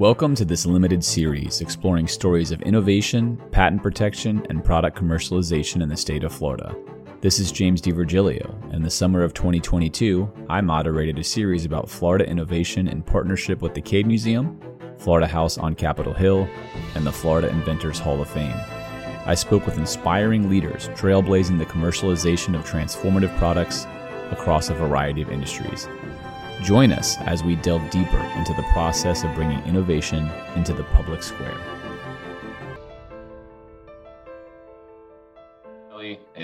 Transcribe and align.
Welcome 0.00 0.34
to 0.36 0.46
this 0.46 0.64
limited 0.64 1.04
series 1.04 1.60
exploring 1.60 2.08
stories 2.08 2.52
of 2.52 2.62
innovation, 2.62 3.36
patent 3.50 3.82
protection, 3.82 4.46
and 4.48 4.64
product 4.64 4.96
commercialization 4.96 5.82
in 5.82 5.90
the 5.90 5.96
state 5.98 6.24
of 6.24 6.32
Florida. 6.32 6.74
This 7.20 7.38
is 7.38 7.52
James 7.52 7.82
DiVirgilio. 7.82 8.64
and 8.64 8.76
In 8.76 8.82
the 8.82 8.88
summer 8.88 9.22
of 9.22 9.34
2022, 9.34 10.46
I 10.48 10.62
moderated 10.62 11.18
a 11.18 11.22
series 11.22 11.66
about 11.66 11.90
Florida 11.90 12.26
innovation 12.26 12.88
in 12.88 13.02
partnership 13.02 13.60
with 13.60 13.74
the 13.74 13.82
Cade 13.82 14.06
Museum, 14.06 14.58
Florida 14.96 15.26
House 15.26 15.58
on 15.58 15.74
Capitol 15.74 16.14
Hill, 16.14 16.48
and 16.94 17.04
the 17.04 17.12
Florida 17.12 17.50
Inventors 17.50 17.98
Hall 17.98 18.22
of 18.22 18.30
Fame. 18.30 18.56
I 19.26 19.34
spoke 19.34 19.66
with 19.66 19.76
inspiring 19.76 20.48
leaders 20.48 20.88
trailblazing 20.90 21.58
the 21.58 21.66
commercialization 21.66 22.58
of 22.58 22.64
transformative 22.64 23.36
products 23.36 23.86
across 24.30 24.70
a 24.70 24.74
variety 24.74 25.20
of 25.20 25.30
industries. 25.30 25.88
Join 26.62 26.92
us 26.92 27.16
as 27.18 27.42
we 27.42 27.56
delve 27.56 27.88
deeper 27.90 28.20
into 28.36 28.52
the 28.54 28.64
process 28.72 29.24
of 29.24 29.34
bringing 29.34 29.62
innovation 29.64 30.30
into 30.54 30.72
the 30.72 30.84
public 30.84 31.22
square. 31.22 31.58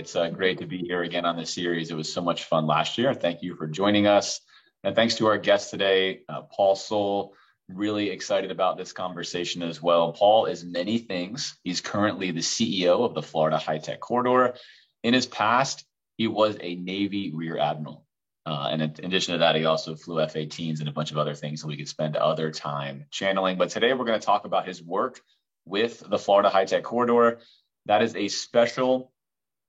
It's 0.07 0.15
uh, 0.15 0.29
great 0.29 0.59
to 0.59 0.67
be 0.67 0.79
here 0.79 1.03
again 1.03 1.25
on 1.25 1.37
this 1.37 1.53
series. 1.53 1.91
It 1.91 1.97
was 1.97 2.13
so 2.13 2.21
much 2.21 2.45
fun 2.45 2.67
last 2.67 2.97
year. 2.97 3.13
Thank 3.13 3.43
you 3.43 3.57
for 3.57 3.67
joining 3.67 4.07
us. 4.07 4.41
And 4.85 4.95
thanks 4.95 5.17
to 5.17 5.27
our 5.27 5.37
guest 5.37 5.71
today, 5.71 6.21
uh, 6.29 6.43
Paul 6.43 6.77
Sohl. 6.77 7.31
Really 7.69 8.11
excited 8.11 8.53
about 8.53 8.77
this 8.77 8.93
conversation 8.93 9.63
as 9.65 9.83
well. 9.83 10.13
Paul 10.13 10.47
is 10.47 10.65
many 10.65 10.99
things. 10.99 11.59
He's 11.65 11.81
currently 11.81 12.31
the 12.31 12.41
CEO 12.41 13.05
of 13.05 13.15
the 13.15 13.23
Florida 13.23 13.59
High 13.59 13.79
Tech 13.79 13.99
Corridor. 13.99 14.55
In 15.03 15.13
his 15.13 15.27
past, 15.27 15.85
he 16.17 16.29
was 16.29 16.57
a 16.61 16.77
Navy 16.77 17.33
Rear 17.35 17.59
Admiral. 17.59 18.06
Uh, 18.47 18.69
and 18.71 18.81
in 18.81 19.05
addition 19.05 19.33
to 19.33 19.39
that, 19.39 19.57
he 19.57 19.65
also 19.65 19.97
flew 19.97 20.21
F 20.21 20.35
18s 20.35 20.79
and 20.79 20.89
a 20.89 20.93
bunch 20.93 21.11
of 21.11 21.19
other 21.19 21.35
things 21.35 21.61
that 21.61 21.67
we 21.67 21.77
could 21.77 21.89
spend 21.89 22.17
other 22.17 22.53
time 22.53 23.05
channeling. 23.11 23.59
But 23.59 23.71
today 23.71 23.93
we're 23.93 24.05
going 24.05 24.21
to 24.21 24.25
talk 24.25 24.45
about 24.45 24.67
his 24.67 24.81
work 24.81 25.21
with 25.65 26.03
the 26.09 26.19
Florida 26.19 26.49
High 26.49 26.65
Tech 26.65 26.85
Corridor. 26.85 27.41
That 27.87 28.03
is 28.03 28.15
a 28.15 28.29
special 28.29 29.13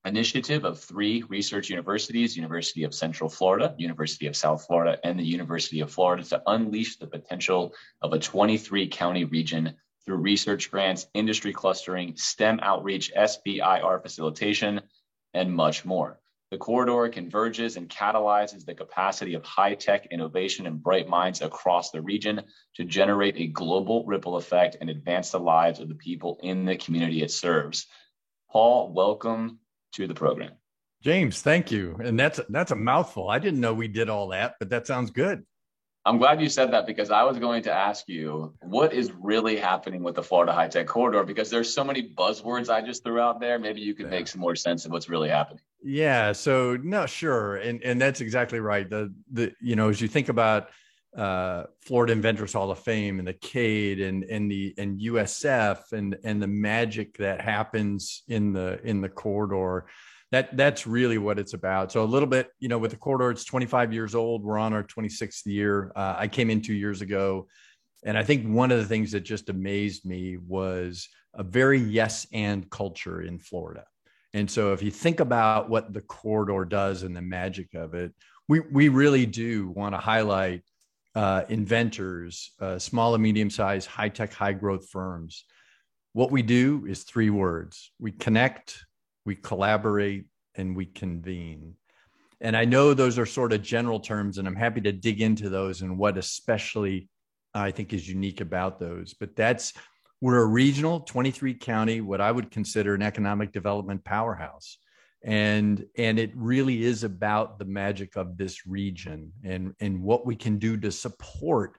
initiative 0.06 0.64
of 0.64 0.80
three 0.80 1.24
research 1.24 1.72
universities 1.72 2.38
University 2.38 2.84
of 2.84 2.94
Central 2.94 3.30
Florida, 3.30 3.74
University 3.80 4.28
of 4.28 4.36
South 4.36 4.66
Florida, 4.68 5.00
and 5.04 5.20
the 5.20 5.26
University 5.26 5.80
of 5.80 5.92
Florida 5.92 6.24
to 6.26 6.42
unleash 6.46 6.98
the 6.98 7.08
potential 7.08 7.74
of 8.04 8.14
a 8.14 8.20
23 8.20 8.88
county 8.90 9.26
region 9.26 9.76
through 10.06 10.18
research 10.18 10.70
grants, 10.70 11.08
industry 11.16 11.52
clustering, 11.52 12.16
STEM 12.16 12.60
outreach, 12.62 13.12
SBIR 13.14 14.04
facilitation, 14.04 14.82
and 15.34 15.52
much 15.52 15.84
more. 15.84 16.20
The 16.50 16.58
corridor 16.58 17.10
converges 17.10 17.76
and 17.76 17.90
catalyzes 17.90 18.64
the 18.64 18.74
capacity 18.74 19.34
of 19.34 19.44
high 19.44 19.76
tech 19.76 20.06
innovation 20.12 20.66
and 20.66 20.82
bright 20.82 21.10
minds 21.10 21.42
across 21.42 21.92
the 21.92 22.02
region 22.02 22.42
to 22.76 22.86
generate 22.86 23.36
a 23.38 23.48
global 23.48 24.06
ripple 24.06 24.38
effect 24.38 24.78
and 24.80 24.90
advance 24.90 25.32
the 25.32 25.42
lives 25.42 25.82
of 25.82 25.90
the 25.90 25.96
people 25.96 26.40
in 26.42 26.64
the 26.64 26.78
community 26.78 27.22
it 27.22 27.32
serves. 27.32 27.86
Paul, 28.50 28.94
welcome 28.94 29.60
to 29.94 30.08
the 30.08 30.14
program. 30.14 30.54
James, 31.04 31.42
thank 31.42 31.70
you. 31.70 31.98
And 32.02 32.18
that's 32.18 32.40
that's 32.48 32.72
a 32.72 32.76
mouthful. 32.76 33.30
I 33.30 33.40
didn't 33.40 33.60
know 33.60 33.74
we 33.74 33.90
did 33.90 34.10
all 34.10 34.30
that, 34.30 34.56
but 34.58 34.70
that 34.70 34.88
sounds 34.88 35.12
good. 35.12 35.46
I'm 36.08 36.18
glad 36.18 36.40
you 36.42 36.48
said 36.48 36.72
that 36.72 36.88
because 36.88 37.12
I 37.12 37.24
was 37.24 37.38
going 37.38 37.64
to 37.64 37.74
ask 37.74 38.08
you 38.08 38.54
what 38.62 38.94
is 38.94 39.12
really 39.20 39.58
happening 39.58 40.04
with 40.04 40.16
the 40.16 40.24
Florida 40.24 40.54
High 40.54 40.70
Tech 40.70 40.88
Corridor 40.88 41.24
because 41.26 41.50
there's 41.50 41.74
so 41.74 41.84
many 41.84 42.02
buzzwords 42.18 42.70
I 42.70 42.80
just 42.82 43.04
threw 43.04 43.20
out 43.20 43.42
there. 43.42 43.60
Maybe 43.60 43.82
you 43.82 43.94
could 43.94 44.06
yeah. 44.06 44.12
make 44.12 44.28
some 44.30 44.40
more 44.40 44.56
sense 44.56 44.86
of 44.86 44.92
what's 44.92 45.10
really 45.10 45.28
happening. 45.28 45.60
Yeah. 45.84 46.32
So 46.32 46.78
no, 46.82 47.06
sure, 47.08 47.58
and 47.58 47.84
and 47.84 48.00
that's 48.00 48.22
exactly 48.22 48.62
right. 48.62 48.90
The 48.90 49.14
the 49.34 49.52
you 49.60 49.76
know 49.76 49.90
as 49.90 50.00
you 50.00 50.08
think 50.08 50.30
about 50.30 50.70
uh, 51.18 51.64
Florida 51.82 52.14
Inventors 52.14 52.54
Hall 52.54 52.72
of 52.72 52.80
Fame 52.80 53.20
and 53.20 53.28
the 53.28 53.34
CADE 53.34 54.00
and 54.00 54.24
and 54.24 54.50
the 54.50 54.74
and 54.78 55.02
USF 55.02 55.92
and 55.92 56.18
and 56.24 56.42
the 56.42 56.48
magic 56.48 57.18
that 57.18 57.42
happens 57.42 58.24
in 58.30 58.54
the 58.54 58.80
in 58.86 59.02
the 59.02 59.10
corridor 59.10 59.88
that 60.32 60.56
that's 60.58 60.86
really 60.86 61.18
what 61.18 61.40
it's 61.40 61.54
about. 61.54 61.92
So 61.92 62.04
a 62.04 62.06
little 62.06 62.28
bit, 62.28 62.50
you 62.60 62.68
know, 62.68 62.78
with 62.78 62.92
the 62.92 62.98
corridor, 62.98 63.32
it's 63.32 63.46
25 63.46 63.94
years 63.94 64.14
old. 64.14 64.44
We're 64.44 64.58
on 64.58 64.74
our 64.74 64.84
26th 64.84 65.46
year. 65.46 65.92
Uh, 65.96 66.16
I 66.18 66.28
came 66.28 66.50
in 66.50 66.62
two 66.62 66.74
years 66.74 67.02
ago, 67.02 67.48
and 68.04 68.18
I 68.18 68.24
think 68.24 68.46
one 68.46 68.72
of 68.72 68.80
the 68.80 68.86
things 68.86 69.12
that 69.12 69.22
just 69.22 69.50
amazed 69.50 70.06
me 70.06 70.38
was 70.38 71.08
a 71.34 71.44
very 71.44 71.80
yes 71.80 72.28
and 72.34 72.70
culture 72.70 73.22
in 73.22 73.40
Florida. 73.40 73.86
And 74.34 74.50
so 74.52 74.74
if 74.74 74.84
you 74.84 74.92
think 74.92 75.20
about 75.20 75.70
what 75.70 75.94
the 75.94 76.02
corridor 76.02 76.66
does 76.66 77.04
and 77.04 77.16
the 77.16 77.22
magic 77.22 77.74
of 77.74 77.94
it, 77.94 78.14
we 78.50 78.60
we 78.60 78.90
really 78.90 79.26
do 79.26 79.70
want 79.70 79.94
to 79.94 80.00
highlight 80.00 80.64
uh, 81.16 81.44
inventors, 81.50 82.52
uh, 82.60 82.78
small 82.78 83.14
and 83.14 83.24
medium 83.24 83.50
sized, 83.50 83.88
high 83.88 84.10
tech, 84.10 84.34
high 84.34 84.54
growth 84.54 84.90
firms. 84.90 85.46
What 86.14 86.32
we 86.32 86.42
do 86.42 86.86
is 86.88 87.04
three 87.04 87.30
words: 87.30 87.92
we 88.00 88.12
connect, 88.12 88.86
we 89.28 89.36
collaborate, 89.36 90.26
and 90.56 90.76
we 90.76 90.86
convene. 90.86 91.76
And 92.42 92.56
I 92.56 92.66
know 92.66 92.94
those 92.94 93.20
are 93.20 93.26
sort 93.26 93.54
of 93.54 93.62
general 93.62 94.00
terms, 94.00 94.38
and 94.38 94.48
I'm 94.48 94.56
happy 94.56 94.82
to 94.82 94.92
dig 94.92 95.22
into 95.22 95.50
those 95.50 95.82
and 95.82 95.98
what 95.98 96.18
especially 96.18 97.10
I 97.54 97.72
think 97.72 97.94
is 97.94 98.08
unique 98.08 98.42
about 98.42 98.80
those. 98.80 99.14
But 99.14 99.36
that's 99.36 99.74
we're 100.22 100.42
a 100.42 100.46
regional 100.46 101.02
23 101.02 101.54
county, 101.56 102.02
what 102.02 102.22
I 102.22 102.32
would 102.32 102.52
consider 102.52 102.96
an 102.96 103.02
economic 103.02 103.52
development 103.52 104.04
powerhouse. 104.04 104.78
And 105.24 105.86
and 105.98 106.20
it 106.20 106.32
really 106.36 106.84
is 106.84 107.04
about 107.04 107.60
the 107.60 107.66
magic 107.66 108.16
of 108.16 108.38
this 108.38 108.66
region 108.66 109.32
and, 109.44 109.74
and 109.80 110.02
what 110.02 110.26
we 110.26 110.36
can 110.36 110.58
do 110.58 110.78
to 110.78 110.92
support 110.92 111.78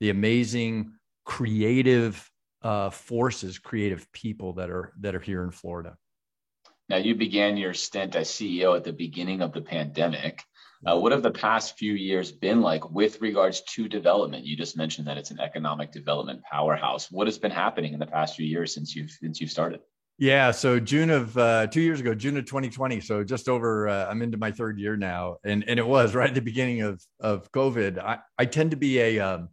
the 0.00 0.10
amazing 0.10 0.92
creative 1.24 2.28
uh, 2.62 2.90
forces, 2.90 3.58
creative 3.58 4.10
people 4.12 4.54
that 4.54 4.70
are 4.70 4.92
that 5.00 5.14
are 5.14 5.20
here 5.20 5.44
in 5.44 5.50
Florida. 5.50 5.96
Now, 6.88 6.96
you 6.96 7.14
began 7.14 7.56
your 7.56 7.74
stint 7.74 8.16
as 8.16 8.28
CEO 8.28 8.74
at 8.74 8.84
the 8.84 8.92
beginning 8.92 9.42
of 9.42 9.52
the 9.52 9.60
pandemic. 9.60 10.42
Uh, 10.86 10.98
what 10.98 11.12
have 11.12 11.22
the 11.22 11.30
past 11.30 11.76
few 11.76 11.92
years 11.92 12.32
been 12.32 12.62
like 12.62 12.88
with 12.90 13.20
regards 13.20 13.62
to 13.62 13.88
development? 13.88 14.46
You 14.46 14.56
just 14.56 14.76
mentioned 14.76 15.06
that 15.08 15.18
it's 15.18 15.30
an 15.30 15.40
economic 15.40 15.92
development 15.92 16.42
powerhouse. 16.50 17.10
What 17.10 17.26
has 17.26 17.36
been 17.36 17.50
happening 17.50 17.92
in 17.92 17.98
the 17.98 18.06
past 18.06 18.36
few 18.36 18.46
years 18.46 18.72
since 18.72 18.94
you've 18.94 19.10
since 19.10 19.40
you've 19.40 19.50
started? 19.50 19.80
Yeah, 20.20 20.50
so 20.50 20.80
June 20.80 21.10
of 21.10 21.36
uh, 21.36 21.66
two 21.66 21.80
years 21.80 22.00
ago, 22.00 22.14
June 22.14 22.36
of 22.36 22.44
2020. 22.44 23.00
So 23.00 23.22
just 23.22 23.48
over, 23.48 23.88
uh, 23.88 24.06
I'm 24.08 24.22
into 24.22 24.36
my 24.36 24.50
third 24.50 24.78
year 24.78 24.96
now, 24.96 25.36
and 25.44 25.64
and 25.68 25.78
it 25.78 25.86
was 25.86 26.14
right 26.14 26.28
at 26.28 26.34
the 26.34 26.40
beginning 26.40 26.82
of 26.82 27.02
of 27.20 27.50
COVID. 27.52 27.98
I 27.98 28.18
I 28.38 28.44
tend 28.44 28.70
to 28.70 28.76
be 28.76 28.98
a 29.00 29.18
um, 29.18 29.48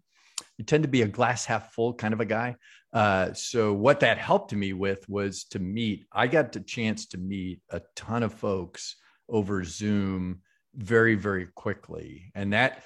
Tend 0.66 0.84
to 0.84 0.90
be 0.90 1.02
a 1.02 1.08
glass 1.08 1.46
half 1.46 1.74
full 1.74 1.94
kind 1.94 2.14
of 2.14 2.22
a 2.22 2.26
guy. 2.26 2.56
Uh, 2.94 3.34
so 3.34 3.74
what 3.74 4.00
that 4.00 4.18
helped 4.18 4.54
me 4.54 4.72
with 4.72 5.08
was 5.10 5.44
to 5.46 5.60
meet. 5.60 6.06
I 6.14 6.28
got 6.28 6.54
the 6.54 6.62
chance 6.62 7.08
to 7.08 7.18
meet 7.18 7.60
a 7.70 7.82
ton 7.96 8.24
of 8.24 8.34
folks 8.34 8.96
over 9.28 9.64
Zoom 9.64 10.42
very 10.76 11.16
very 11.16 11.48
quickly, 11.56 12.32
and 12.36 12.54
that 12.54 12.84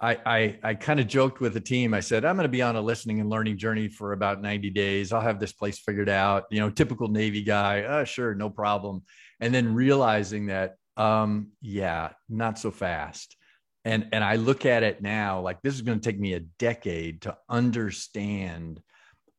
I 0.00 0.18
I, 0.24 0.58
I 0.62 0.74
kind 0.74 1.00
of 1.00 1.06
joked 1.06 1.40
with 1.40 1.52
the 1.52 1.60
team. 1.60 1.92
I 1.92 2.00
said 2.00 2.24
I'm 2.24 2.36
going 2.36 2.44
to 2.44 2.48
be 2.48 2.62
on 2.62 2.76
a 2.76 2.80
listening 2.80 3.20
and 3.20 3.28
learning 3.28 3.58
journey 3.58 3.88
for 3.88 4.12
about 4.12 4.40
90 4.40 4.70
days. 4.70 5.12
I'll 5.12 5.20
have 5.20 5.38
this 5.38 5.52
place 5.52 5.78
figured 5.78 6.08
out. 6.08 6.44
You 6.50 6.60
know, 6.60 6.70
typical 6.70 7.08
Navy 7.08 7.42
guy. 7.42 7.82
Uh, 7.82 8.04
sure, 8.04 8.34
no 8.34 8.48
problem. 8.48 9.02
And 9.38 9.54
then 9.54 9.74
realizing 9.74 10.46
that, 10.46 10.76
um, 10.96 11.48
yeah, 11.60 12.12
not 12.28 12.58
so 12.58 12.70
fast 12.70 13.36
and 13.84 14.08
and 14.12 14.22
i 14.22 14.36
look 14.36 14.64
at 14.64 14.82
it 14.82 15.02
now 15.02 15.40
like 15.40 15.60
this 15.62 15.74
is 15.74 15.82
going 15.82 15.98
to 15.98 16.10
take 16.10 16.20
me 16.20 16.34
a 16.34 16.40
decade 16.40 17.22
to 17.22 17.36
understand 17.48 18.80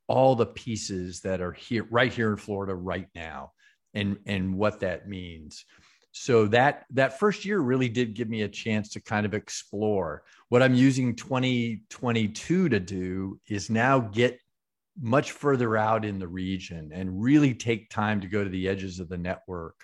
all 0.07 0.35
the 0.35 0.45
pieces 0.45 1.21
that 1.21 1.41
are 1.41 1.53
here 1.53 1.87
right 1.89 2.11
here 2.11 2.29
in 2.29 2.37
Florida 2.37 2.75
right 2.75 3.07
now 3.15 3.51
and 3.93 4.17
and 4.25 4.55
what 4.55 4.79
that 4.81 5.07
means. 5.07 5.65
So 6.11 6.45
that 6.47 6.85
that 6.91 7.19
first 7.19 7.45
year 7.45 7.59
really 7.59 7.89
did 7.89 8.13
give 8.13 8.29
me 8.29 8.43
a 8.43 8.47
chance 8.47 8.89
to 8.89 9.01
kind 9.01 9.25
of 9.25 9.33
explore. 9.33 10.23
What 10.49 10.61
I'm 10.61 10.75
using 10.75 11.15
2022 11.15 12.69
to 12.69 12.79
do 12.79 13.39
is 13.47 13.69
now 13.69 13.99
get 13.99 14.39
much 15.01 15.31
further 15.31 15.75
out 15.75 16.05
in 16.05 16.19
the 16.19 16.27
region 16.27 16.91
and 16.93 17.19
really 17.21 17.55
take 17.55 17.89
time 17.89 18.21
to 18.21 18.27
go 18.27 18.43
to 18.43 18.49
the 18.49 18.67
edges 18.67 18.99
of 18.99 19.09
the 19.09 19.17
network 19.17 19.75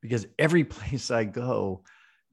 because 0.00 0.26
every 0.38 0.64
place 0.76 1.10
I 1.10 1.24
go, 1.24 1.82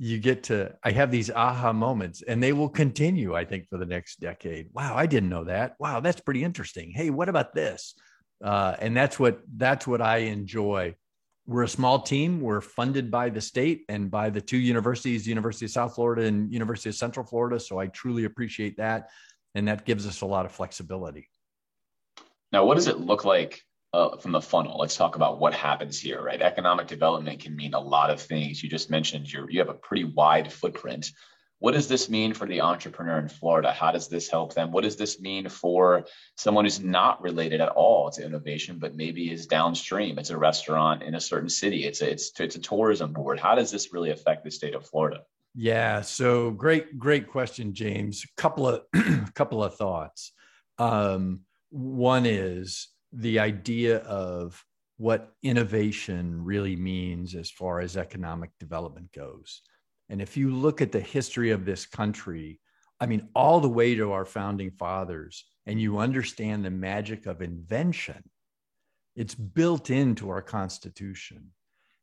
you 0.03 0.19
get 0.19 0.43
to 0.43 0.69
i 0.83 0.91
have 0.91 1.11
these 1.11 1.31
aha 1.31 1.71
moments 1.71 2.21
and 2.23 2.43
they 2.43 2.51
will 2.51 2.67
continue 2.67 3.33
i 3.33 3.45
think 3.45 3.69
for 3.69 3.77
the 3.77 3.85
next 3.85 4.19
decade. 4.19 4.67
Wow 4.73 4.97
i 4.97 5.05
didn't 5.05 5.29
know 5.29 5.45
that. 5.45 5.75
Wow 5.79 6.01
that's 6.01 6.19
pretty 6.19 6.43
interesting. 6.43 6.91
Hey 6.91 7.09
what 7.09 7.29
about 7.29 7.53
this? 7.53 7.95
Uh, 8.43 8.75
and 8.79 8.97
that's 8.97 9.17
what 9.17 9.39
that's 9.55 9.87
what 9.87 10.01
i 10.01 10.17
enjoy. 10.17 10.93
We're 11.45 11.63
a 11.63 11.69
small 11.69 12.01
team. 12.01 12.41
We're 12.41 12.61
funded 12.61 13.11
by 13.11 13.29
the 13.29 13.39
state 13.39 13.85
and 13.87 14.11
by 14.11 14.29
the 14.29 14.41
two 14.41 14.57
universities 14.57 15.25
university 15.25 15.65
of 15.65 15.71
south 15.71 15.95
florida 15.95 16.23
and 16.23 16.51
university 16.51 16.89
of 16.89 16.95
central 16.95 17.25
florida 17.25 17.57
so 17.57 17.79
i 17.79 17.87
truly 17.87 18.25
appreciate 18.25 18.75
that 18.77 19.09
and 19.55 19.69
that 19.69 19.85
gives 19.85 20.05
us 20.05 20.19
a 20.19 20.25
lot 20.25 20.45
of 20.45 20.51
flexibility. 20.51 21.29
Now 22.51 22.65
what 22.65 22.75
does 22.75 22.87
it 22.87 22.99
look 22.99 23.23
like 23.23 23.61
uh, 23.93 24.17
from 24.17 24.31
the 24.31 24.41
funnel. 24.41 24.77
Let's 24.79 24.95
talk 24.95 25.15
about 25.15 25.39
what 25.39 25.53
happens 25.53 25.99
here, 25.99 26.21
right? 26.21 26.41
Economic 26.41 26.87
development 26.87 27.39
can 27.39 27.55
mean 27.55 27.73
a 27.73 27.79
lot 27.79 28.09
of 28.09 28.19
things. 28.19 28.63
You 28.63 28.69
just 28.69 28.89
mentioned 28.89 29.31
you 29.31 29.45
you 29.49 29.59
have 29.59 29.69
a 29.69 29.73
pretty 29.75 30.05
wide 30.05 30.51
footprint. 30.51 31.11
what 31.59 31.73
does 31.73 31.87
this 31.87 32.09
mean 32.09 32.33
for 32.33 32.45
the 32.45 32.59
entrepreneur 32.59 33.19
in 33.19 33.29
Florida? 33.29 33.71
How 33.71 33.91
does 33.91 34.09
this 34.09 34.27
help 34.27 34.53
them? 34.53 34.71
What 34.71 34.83
does 34.83 34.97
this 34.97 35.21
mean 35.21 35.47
for 35.47 36.05
someone 36.35 36.65
who's 36.65 36.81
not 36.81 37.21
related 37.21 37.61
at 37.61 37.69
all 37.69 38.11
to 38.11 38.25
innovation, 38.25 38.79
but 38.79 38.95
maybe 38.95 39.31
is 39.31 39.47
downstream? 39.47 40.19
It's 40.19 40.31
a 40.31 40.37
restaurant 40.37 41.03
in 41.03 41.15
a 41.15 41.21
certain 41.21 41.47
city. 41.47 41.85
It's 41.85 42.01
a, 42.01 42.11
it's, 42.11 42.37
it's 42.37 42.57
a 42.57 42.59
tourism 42.59 43.13
board. 43.13 43.39
How 43.39 43.55
does 43.55 43.71
this 43.71 43.93
really 43.93 44.11
affect 44.11 44.43
the 44.43 44.51
state 44.51 44.75
of 44.75 44.85
Florida? 44.85 45.21
Yeah. 45.55 46.01
So 46.01 46.51
great, 46.51 46.99
great 46.99 47.27
question, 47.27 47.73
James. 47.73 48.25
Couple 48.35 48.67
of 48.67 48.81
couple 49.33 49.63
of 49.63 49.75
thoughts. 49.75 50.33
Um, 50.79 51.41
one 51.69 52.25
is 52.25 52.89
the 53.13 53.39
idea 53.39 53.97
of 53.99 54.63
what 54.97 55.33
innovation 55.43 56.43
really 56.43 56.75
means 56.75 57.35
as 57.35 57.49
far 57.49 57.79
as 57.79 57.97
economic 57.97 58.51
development 58.59 59.11
goes. 59.11 59.61
And 60.09 60.21
if 60.21 60.37
you 60.37 60.53
look 60.53 60.81
at 60.81 60.91
the 60.91 60.99
history 60.99 61.51
of 61.51 61.65
this 61.65 61.85
country, 61.85 62.59
I 62.99 63.05
mean, 63.05 63.29
all 63.35 63.59
the 63.59 63.69
way 63.69 63.95
to 63.95 64.11
our 64.11 64.25
founding 64.25 64.71
fathers, 64.71 65.45
and 65.65 65.81
you 65.81 65.97
understand 65.97 66.63
the 66.63 66.71
magic 66.71 67.25
of 67.25 67.41
invention, 67.41 68.23
it's 69.15 69.35
built 69.35 69.89
into 69.89 70.29
our 70.29 70.41
Constitution. 70.41 71.51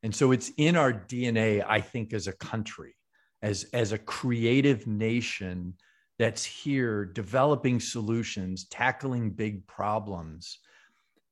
And 0.03 0.15
so 0.15 0.33
it's 0.33 0.51
in 0.57 0.77
our 0.77 0.93
DNA, 0.93 1.65
I 1.67 1.81
think, 1.81 2.13
as 2.13 2.27
a 2.27 2.33
country 2.33 2.95
as, 3.43 3.65
as 3.73 3.93
a 3.93 3.99
creative 3.99 4.87
nation 4.87 5.75
that's 6.19 6.45
here 6.45 7.07
developing 7.07 7.81
solutions, 7.81 8.67
tackling 8.69 9.31
big 9.31 9.67
problems. 9.67 10.59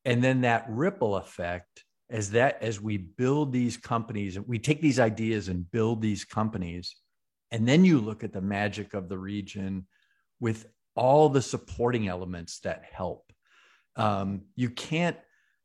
And 0.09 0.25
then 0.25 0.41
that 0.41 0.65
ripple 0.71 1.17
effect 1.17 1.85
as 2.09 2.31
that 2.31 2.63
as 2.63 2.81
we 2.81 2.97
build 2.97 3.53
these 3.53 3.77
companies, 3.77 4.41
we 4.41 4.59
take 4.59 4.81
these 4.81 4.99
ideas 4.99 5.49
and 5.49 5.71
build 5.71 6.01
these 6.01 6.25
companies. 6.25 6.97
And 7.51 7.69
then 7.69 7.85
you 7.85 8.01
look 8.01 8.25
at 8.25 8.33
the 8.33 8.41
magic 8.41 8.95
of 8.95 9.11
the 9.11 9.19
region 9.19 9.87
with 10.41 10.65
all 10.97 11.29
the 11.29 11.43
supporting 11.43 12.09
elements 12.09 12.61
that 12.61 12.85
help. 12.91 13.31
Um, 13.97 14.47
you 14.57 14.71
can't 14.71 15.19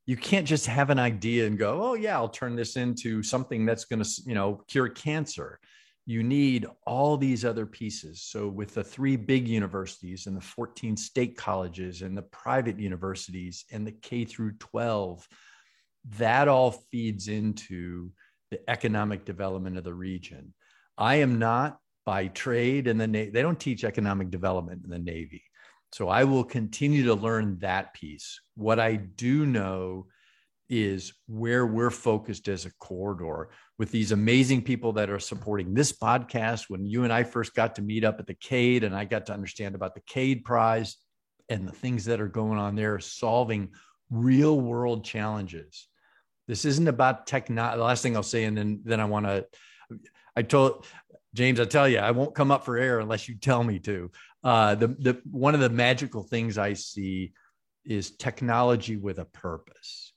you 0.05 0.17
can't 0.17 0.45
just 0.45 0.65
have 0.65 0.89
an 0.89 0.99
idea 0.99 1.47
and 1.47 1.57
go, 1.57 1.81
oh 1.81 1.93
yeah, 1.93 2.17
I'll 2.17 2.27
turn 2.27 2.57
this 2.57 2.75
into 2.75 3.23
something 3.23 3.65
that's 3.65 3.85
going 3.85 4.03
to 4.03 4.09
you 4.25 4.35
know 4.35 4.61
cure 4.67 4.89
cancer 4.89 5.57
you 6.05 6.21
need 6.21 6.65
all 6.85 7.15
these 7.15 7.45
other 7.45 7.65
pieces. 7.65 8.21
So, 8.21 8.47
with 8.47 8.73
the 8.73 8.83
three 8.83 9.15
big 9.15 9.47
universities 9.47 10.27
and 10.27 10.35
the 10.35 10.41
14 10.41 10.97
state 10.97 11.37
colleges 11.37 12.01
and 12.01 12.17
the 12.17 12.23
private 12.23 12.79
universities 12.79 13.65
and 13.71 13.87
the 13.87 13.93
K 13.93 14.25
through 14.25 14.53
12, 14.53 15.25
that 16.17 16.47
all 16.47 16.71
feeds 16.91 17.29
into 17.29 18.11
the 18.51 18.59
economic 18.69 19.23
development 19.23 19.77
of 19.77 19.85
the 19.85 19.93
region. 19.93 20.53
I 20.97 21.15
am 21.15 21.39
not 21.39 21.77
by 22.05 22.27
trade 22.27 22.87
in 22.87 22.97
the 22.97 23.07
Navy, 23.07 23.31
they 23.31 23.41
don't 23.41 23.59
teach 23.59 23.85
economic 23.85 24.29
development 24.29 24.81
in 24.83 24.89
the 24.89 24.99
Navy. 24.99 25.43
So, 25.93 26.09
I 26.09 26.25
will 26.25 26.43
continue 26.43 27.05
to 27.05 27.13
learn 27.13 27.59
that 27.59 27.93
piece. 27.93 28.41
What 28.55 28.79
I 28.79 28.97
do 28.97 29.45
know 29.45 30.07
is 30.73 31.13
where 31.27 31.65
we're 31.67 31.91
focused 31.91 32.47
as 32.47 32.65
a 32.65 32.73
corridor 32.79 33.49
with 33.77 33.91
these 33.91 34.11
amazing 34.11 34.61
people 34.61 34.93
that 34.93 35.09
are 35.09 35.19
supporting 35.19 35.73
this 35.73 35.91
podcast. 35.91 36.69
When 36.69 36.85
you 36.85 37.03
and 37.03 37.13
I 37.13 37.23
first 37.23 37.53
got 37.53 37.75
to 37.75 37.81
meet 37.81 38.03
up 38.03 38.19
at 38.19 38.27
the 38.27 38.33
CADE, 38.33 38.83
and 38.83 38.95
I 38.95 39.05
got 39.05 39.27
to 39.27 39.33
understand 39.33 39.75
about 39.75 39.93
the 39.93 40.01
CADE 40.01 40.43
Prize 40.43 40.97
and 41.49 41.67
the 41.67 41.71
things 41.71 42.05
that 42.05 42.21
are 42.21 42.27
going 42.27 42.57
on 42.57 42.75
there, 42.75 42.99
solving 42.99 43.69
real 44.09 44.59
world 44.59 45.05
challenges. 45.05 45.87
This 46.47 46.65
isn't 46.65 46.87
about 46.87 47.27
technology. 47.27 47.77
The 47.77 47.83
last 47.83 48.03
thing 48.03 48.15
I'll 48.15 48.23
say, 48.23 48.45
and 48.45 48.57
then 48.57 48.81
then 48.83 48.99
I 48.99 49.05
want 49.05 49.25
to. 49.25 49.45
I 50.35 50.41
told 50.41 50.85
James, 51.33 51.59
I 51.59 51.65
tell 51.65 51.87
you, 51.87 51.99
I 51.99 52.11
won't 52.11 52.35
come 52.35 52.51
up 52.51 52.65
for 52.65 52.77
air 52.77 52.99
unless 52.99 53.29
you 53.29 53.35
tell 53.35 53.63
me 53.63 53.79
to. 53.79 54.11
Uh, 54.43 54.75
the 54.75 54.87
the 54.87 55.21
one 55.29 55.53
of 55.53 55.61
the 55.61 55.69
magical 55.69 56.23
things 56.23 56.57
I 56.57 56.73
see 56.73 57.33
is 57.85 58.15
technology 58.15 58.97
with 58.97 59.19
a 59.19 59.25
purpose 59.25 60.12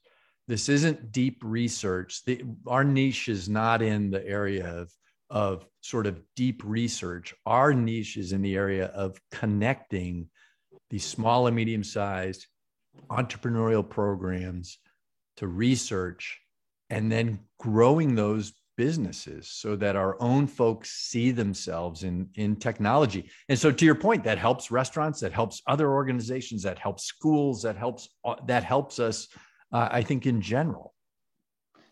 this 0.49 0.69
isn't 0.69 1.13
deep 1.13 1.39
research. 1.43 2.25
The, 2.25 2.43
our 2.67 2.85
niche 2.85 3.29
is 3.29 3.49
not 3.49 3.83
in 3.83 4.11
the 4.11 4.25
area 4.27 4.69
of, 4.69 4.93
of 5.29 5.67
sort 5.81 6.07
of 6.07 6.21
deep 6.37 6.63
research. 6.65 7.35
Our 7.47 7.75
niche 7.75 8.17
is 8.17 8.33
in 8.33 8.43
the 8.43 8.55
area 8.55 8.87
of 8.87 9.21
connecting 9.33 10.29
these 10.91 11.05
small 11.05 11.47
and 11.47 11.57
medium 11.57 11.83
sized 11.83 12.47
entrepreneurial 13.11 13.89
programs 13.89 14.79
to 15.39 15.47
research 15.49 16.41
and 16.91 17.11
then 17.11 17.41
growing 17.59 18.15
those 18.15 18.53
businesses 18.77 19.49
so 19.49 19.75
that 19.75 19.97
our 19.97 20.21
own 20.21 20.47
folks 20.47 20.91
see 20.91 21.31
themselves 21.31 22.03
in 22.03 22.29
in 22.35 22.55
technology 22.55 23.31
and 23.49 23.59
so 23.59 23.73
to 23.73 23.87
your 23.87 23.95
point 23.95 24.23
that 24.23 24.37
helps 24.37 24.71
restaurants 24.71 25.19
that 25.19 25.33
helps 25.33 25.63
other 25.67 25.91
organizations 25.91 26.63
that 26.63 26.79
helps 26.79 27.05
schools 27.05 27.63
that 27.63 27.77
helps 27.77 28.11
uh, 28.27 28.35
that 28.47 28.63
helps 28.63 28.99
us 28.99 29.29
uh, 29.73 29.89
I 29.91 30.03
think 30.03 30.27
in 30.27 30.41
general. 30.41 30.95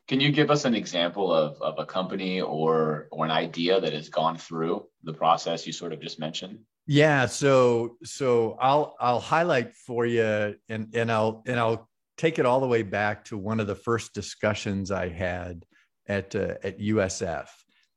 Can 0.06 0.20
you 0.20 0.32
give 0.32 0.50
us 0.50 0.66
an 0.66 0.74
example 0.74 1.32
of, 1.32 1.60
of 1.62 1.78
a 1.78 1.86
company 1.86 2.40
or 2.40 3.08
or 3.10 3.24
an 3.24 3.30
idea 3.30 3.80
that 3.80 3.92
has 3.94 4.08
gone 4.08 4.36
through 4.36 4.86
the 5.02 5.14
process 5.14 5.66
you 5.66 5.72
sort 5.72 5.92
of 5.92 6.00
just 6.00 6.18
mentioned? 6.18 6.58
Yeah, 6.86 7.24
so 7.26 7.96
so 8.04 8.58
I'll 8.60 8.94
I'll 9.00 9.20
highlight 9.20 9.74
for 9.74 10.04
you 10.04 10.56
and 10.68 10.94
and 10.94 11.10
I'll 11.10 11.42
and 11.46 11.58
I'll 11.58 11.88
take 12.18 12.38
it 12.38 12.44
all 12.44 12.60
the 12.60 12.66
way 12.66 12.82
back 12.82 13.24
to 13.26 13.38
one 13.38 13.60
of 13.60 13.66
the 13.66 13.74
first 13.74 14.12
discussions 14.12 14.90
I 14.90 15.08
had 15.08 15.64
at 16.06 16.36
uh, 16.36 16.54
at 16.62 16.78
USF. 16.78 17.46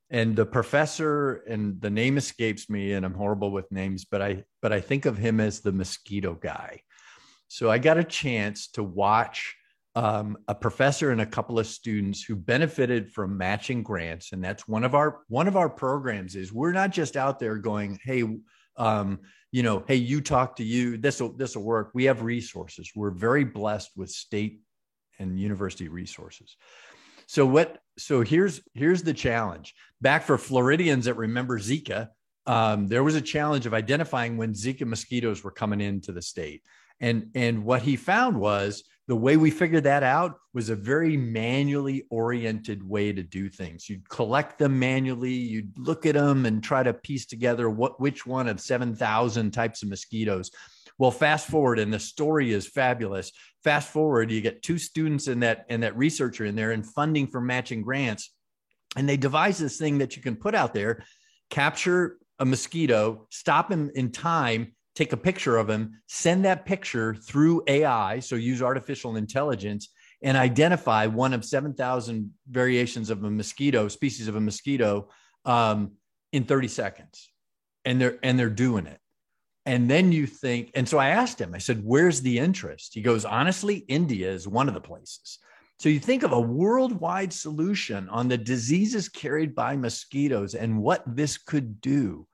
And 0.10 0.38
the 0.38 0.46
professor 0.46 1.44
and 1.50 1.82
the 1.82 1.90
name 1.90 2.18
escapes 2.18 2.70
me 2.70 2.94
and 2.94 3.06
I'm 3.06 3.14
horrible 3.14 3.52
with 3.52 3.70
names, 3.70 4.06
but 4.06 4.22
I 4.22 4.46
but 4.62 4.72
I 4.72 4.80
think 4.80 5.06
of 5.06 5.18
him 5.18 5.42
as 5.42 5.60
the 5.60 5.74
mosquito 5.74 6.36
guy. 6.36 6.82
So 7.50 7.70
I 7.70 7.80
got 7.80 7.98
a 7.98 8.04
chance 8.06 8.70
to 8.72 8.84
watch 8.84 9.57
um, 9.98 10.38
a 10.48 10.54
professor 10.54 11.10
and 11.10 11.22
a 11.22 11.26
couple 11.26 11.58
of 11.58 11.66
students 11.66 12.22
who 12.22 12.36
benefited 12.36 13.12
from 13.12 13.36
matching 13.36 13.82
grants. 13.82 14.32
And 14.32 14.44
that's 14.44 14.68
one 14.68 14.84
of 14.84 14.94
our 14.94 15.22
one 15.28 15.48
of 15.48 15.58
our 15.58 15.70
programs 15.70 16.36
is 16.36 16.54
we're 16.54 16.72
not 16.72 16.92
just 16.92 17.18
out 17.18 17.40
there 17.40 17.58
going 17.58 17.98
hey 18.04 18.24
um, 18.78 19.20
you 19.52 19.64
know 19.64 19.84
hey 19.88 19.96
you 19.96 20.22
talk 20.22 20.58
to 20.58 20.64
you 20.64 20.98
this 20.98 21.20
will 21.20 21.34
this 21.36 21.56
will 21.56 21.64
work. 21.64 21.90
We 21.96 22.04
have 22.04 22.22
resources. 22.22 22.92
We're 22.96 23.10
very 23.10 23.44
blessed 23.44 23.90
with 23.96 24.12
state 24.12 24.62
and 25.18 25.40
university 25.40 25.88
resources. 25.88 26.56
So 27.26 27.48
what 27.48 27.80
so 27.98 28.22
here's 28.22 28.62
here's 28.76 29.02
the 29.02 29.16
challenge. 29.16 29.74
Back 30.00 30.22
for 30.22 30.38
floridians 30.38 31.06
that 31.06 31.16
remember 31.16 31.58
zika 31.58 32.10
um, 32.46 32.88
there 32.88 33.04
was 33.04 33.16
a 33.16 33.22
challenge 33.22 33.66
of 33.66 33.74
identifying 33.74 34.38
when 34.38 34.54
zika 34.54 34.86
mosquitoes 34.86 35.44
were 35.44 35.52
coming 35.52 35.82
into 35.82 36.12
the 36.12 36.22
state. 36.22 36.62
And 37.00 37.32
and 37.34 37.66
what 37.66 37.82
he 37.82 37.96
found 37.96 38.40
was 38.40 38.84
the 39.08 39.16
way 39.16 39.38
we 39.38 39.52
figured 39.52 39.86
that 39.86 40.04
out 40.04 40.38
was 40.54 40.70
a 40.70 40.76
very 40.76 41.16
manually 41.16 42.04
oriented 42.10 42.84
way 42.84 43.14
to 43.14 43.24
do 43.24 43.50
things. 43.50 43.90
You'd 43.90 44.08
collect 44.10 44.60
them 44.60 44.78
manually, 44.78 45.32
you'd 45.34 45.78
look 45.78 46.06
at 46.06 46.16
them 46.16 46.46
and 46.46 46.62
try 46.62 46.84
to 46.84 46.94
piece 46.94 47.26
together 47.26 47.70
what 47.70 48.02
which 48.02 48.26
one 48.26 48.50
of 48.50 48.60
7,000 48.60 49.52
types 49.52 49.82
of 49.82 49.90
mosquitoes. 49.90 50.52
Well, 50.98 51.12
fast 51.12 51.48
forward, 51.48 51.80
and 51.80 51.94
the 51.94 52.00
story 52.00 52.52
is 52.52 52.68
fabulous. 52.68 53.32
Fast 53.64 53.90
forward, 53.90 54.32
you 54.32 54.42
get 54.42 54.64
two 54.64 54.78
students 54.78 55.28
and 55.28 55.44
that 55.44 55.66
and 55.70 55.84
that 55.84 55.96
researcher 55.96 56.44
in 56.46 56.56
there 56.56 56.72
and 56.72 56.86
funding 56.86 57.28
for 57.28 57.40
matching 57.40 57.84
grants. 57.84 58.34
And 58.96 59.08
they 59.08 59.18
devise 59.18 59.58
this 59.58 59.78
thing 59.78 60.00
that 60.00 60.18
you 60.18 60.24
can 60.24 60.36
put 60.36 60.56
out 60.56 60.74
there, 60.74 61.04
capture 61.50 62.18
a 62.40 62.46
mosquito, 62.46 63.28
stop 63.30 63.72
him 63.72 63.92
in 63.94 64.12
time, 64.12 64.74
take 64.98 65.14
a 65.14 65.18
picture 65.18 65.58
of 65.58 65.70
him, 65.70 66.02
send 66.08 66.44
that 66.44 66.66
picture 66.66 67.14
through 67.14 67.64
AI, 67.68 68.20
so 68.20 68.36
use 68.36 68.64
artificial 68.64 69.16
intelligence, 69.16 69.90
and 70.24 70.36
identify 70.36 71.06
one 71.06 71.34
of 71.34 71.46
7,000 71.46 72.34
variations 72.50 73.12
of 73.12 73.24
a 73.24 73.30
mosquito, 73.30 73.88
species 73.88 74.28
of 74.28 74.36
a 74.36 74.42
mosquito, 74.42 75.10
um, 75.46 75.92
in 76.34 76.46
30 76.46 76.68
seconds. 76.68 77.32
And 77.86 78.02
they're 78.02 78.18
and 78.24 78.38
they're 78.38 78.50
doing 78.50 78.88
it. 78.88 79.00
And 79.66 79.90
then 79.90 80.12
you 80.12 80.26
think, 80.26 80.72
and 80.76 80.90
so 80.90 80.98
I 80.98 81.10
asked 81.10 81.40
him, 81.40 81.54
I 81.54 81.60
said, 81.60 81.82
where's 81.84 82.22
the 82.22 82.40
interest? 82.40 82.94
He 82.94 83.02
goes, 83.02 83.24
honestly, 83.24 83.86
India 83.88 84.32
is 84.32 84.48
one 84.48 84.68
of 84.68 84.74
the 84.74 84.82
places. 84.82 85.40
So 85.80 85.90
you 85.90 86.00
think 86.00 86.24
of 86.24 86.32
a 86.32 86.40
worldwide 86.40 87.32
solution 87.32 88.10
on 88.10 88.28
the 88.28 88.38
diseases 88.38 89.10
carried 89.10 89.54
by 89.54 89.76
mosquitoes 89.76 90.56
and 90.56 90.82
what 90.82 91.04
this 91.06 91.38
could 91.38 91.80
do 91.82 92.28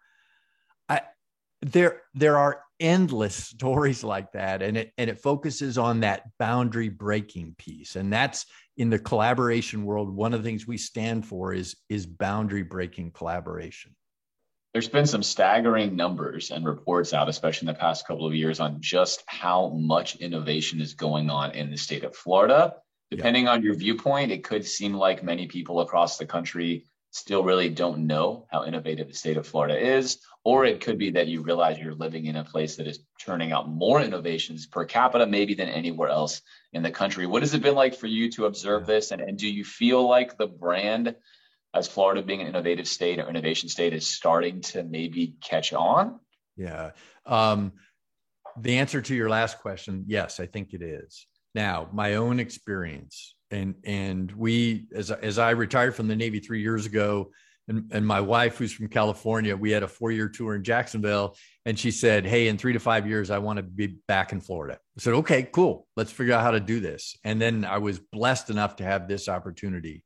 there 1.72 2.02
there 2.14 2.38
are 2.38 2.62
endless 2.80 3.36
stories 3.54 4.04
like 4.04 4.32
that 4.34 4.62
and 4.62 4.78
it 4.78 4.92
and 4.98 5.10
it 5.10 5.20
focuses 5.20 5.78
on 5.78 6.02
that 6.02 6.24
boundary 6.38 6.90
breaking 6.90 7.56
piece 7.58 7.96
and 7.96 8.12
that's 8.12 8.46
in 8.78 8.90
the 8.90 9.00
collaboration 9.00 9.86
world 9.86 10.14
one 10.14 10.34
of 10.34 10.42
the 10.44 10.50
things 10.50 10.68
we 10.68 10.78
stand 10.78 11.26
for 11.26 11.54
is 11.54 11.76
is 11.90 12.06
boundary 12.06 12.64
breaking 12.64 13.12
collaboration 13.12 13.96
there's 14.74 14.90
been 14.90 15.06
some 15.06 15.22
staggering 15.22 15.96
numbers 15.96 16.50
and 16.50 16.66
reports 16.66 17.14
out 17.14 17.30
especially 17.30 17.68
in 17.68 17.74
the 17.74 17.80
past 17.80 18.08
couple 18.08 18.26
of 18.26 18.34
years 18.34 18.60
on 18.60 18.82
just 18.82 19.24
how 19.28 19.70
much 19.70 20.16
innovation 20.16 20.82
is 20.82 20.96
going 20.96 21.30
on 21.30 21.52
in 21.52 21.70
the 21.70 21.78
state 21.78 22.04
of 22.04 22.16
Florida 22.16 22.76
depending 23.12 23.46
yeah. 23.46 23.52
on 23.52 23.64
your 23.64 23.76
viewpoint 23.76 24.32
it 24.32 24.44
could 24.44 24.66
seem 24.66 24.94
like 24.94 25.24
many 25.24 25.48
people 25.48 25.82
across 25.82 26.18
the 26.18 26.26
country 26.26 26.86
still 27.14 27.44
really 27.44 27.70
don't 27.70 28.08
know 28.08 28.48
how 28.50 28.66
innovative 28.66 29.08
the 29.08 29.14
state 29.14 29.38
of 29.38 29.46
Florida 29.46 29.78
is, 29.78 30.18
or 30.44 30.66
it 30.66 30.82
could 30.82 30.98
be 30.98 31.12
that 31.12 31.28
you 31.28 31.44
realize 31.44 31.78
you're 31.78 31.94
living 31.94 32.26
in 32.26 32.36
a 32.36 32.44
place 32.44 32.76
that 32.76 32.88
is 32.88 33.00
churning 33.20 33.52
out 33.52 33.70
more 33.70 34.02
innovations 34.02 34.66
per 34.66 34.84
capita, 34.84 35.28
maybe 35.28 35.54
than 35.54 35.70
anywhere 35.70 36.10
else 36.10 36.42
in 36.74 36.82
the 36.82 36.90
country. 36.90 37.28
What 37.28 37.44
has 37.44 37.54
it 37.54 37.62
been 37.62 37.76
like 37.76 37.94
for 37.94 38.08
you 38.08 38.32
to 38.32 38.48
observe 38.48 38.88
this? 38.88 39.12
And, 39.12 39.22
and 39.22 39.38
do 39.38 39.48
you 39.48 39.64
feel 39.64 40.08
like 40.10 40.38
the 40.38 40.48
brand, 40.48 41.16
as 41.72 41.88
Florida 41.88 42.24
being 42.24 42.42
an 42.42 42.48
innovative 42.48 42.88
state 42.88 43.20
or 43.20 43.30
innovation 43.30 43.70
state, 43.70 43.94
is 43.94 44.08
starting 44.08 44.62
to 44.62 44.82
maybe 44.82 45.36
catch 45.40 45.72
on? 45.72 46.20
Yeah. 46.58 46.92
Um, 47.28 47.74
the 48.60 48.80
answer 48.80 49.04
to 49.04 49.14
your 49.14 49.30
last 49.30 49.60
question, 49.60 50.06
yes, 50.08 50.40
I 50.40 50.48
think 50.48 50.74
it 50.74 50.82
is. 50.82 51.28
Now, 51.54 51.90
my 51.94 52.16
own 52.16 52.40
experience, 52.40 53.36
and 53.54 53.76
and 53.84 54.32
we, 54.32 54.88
as 54.94 55.12
as 55.12 55.38
I 55.38 55.52
retired 55.52 55.96
from 55.96 56.08
the 56.08 56.16
Navy 56.16 56.40
three 56.40 56.62
years 56.62 56.86
ago, 56.86 57.32
and, 57.68 57.90
and 57.94 58.06
my 58.06 58.20
wife, 58.20 58.58
who's 58.58 58.74
from 58.74 58.90
California, 58.90 59.56
we 59.56 59.72
had 59.72 59.84
a 59.84 59.88
four 59.88 60.12
year 60.12 60.28
tour 60.28 60.56
in 60.56 60.64
Jacksonville, 60.64 61.36
and 61.66 61.78
she 61.78 61.92
said, 61.92 62.26
"Hey, 62.26 62.48
in 62.48 62.58
three 62.58 62.74
to 62.74 62.80
five 62.80 63.08
years, 63.08 63.30
I 63.30 63.38
want 63.38 63.58
to 63.58 63.64
be 63.64 63.96
back 64.08 64.32
in 64.34 64.42
Florida." 64.42 64.80
I 64.98 65.02
said, 65.02 65.14
"Okay, 65.14 65.44
cool. 65.44 65.88
Let's 65.96 66.12
figure 66.12 66.34
out 66.34 66.42
how 66.42 66.52
to 66.52 66.60
do 66.60 66.80
this." 66.80 67.16
And 67.24 67.40
then 67.42 67.64
I 67.64 67.78
was 67.78 68.00
blessed 68.00 68.50
enough 68.50 68.76
to 68.78 68.84
have 68.84 69.08
this 69.08 69.30
opportunity. 69.30 70.04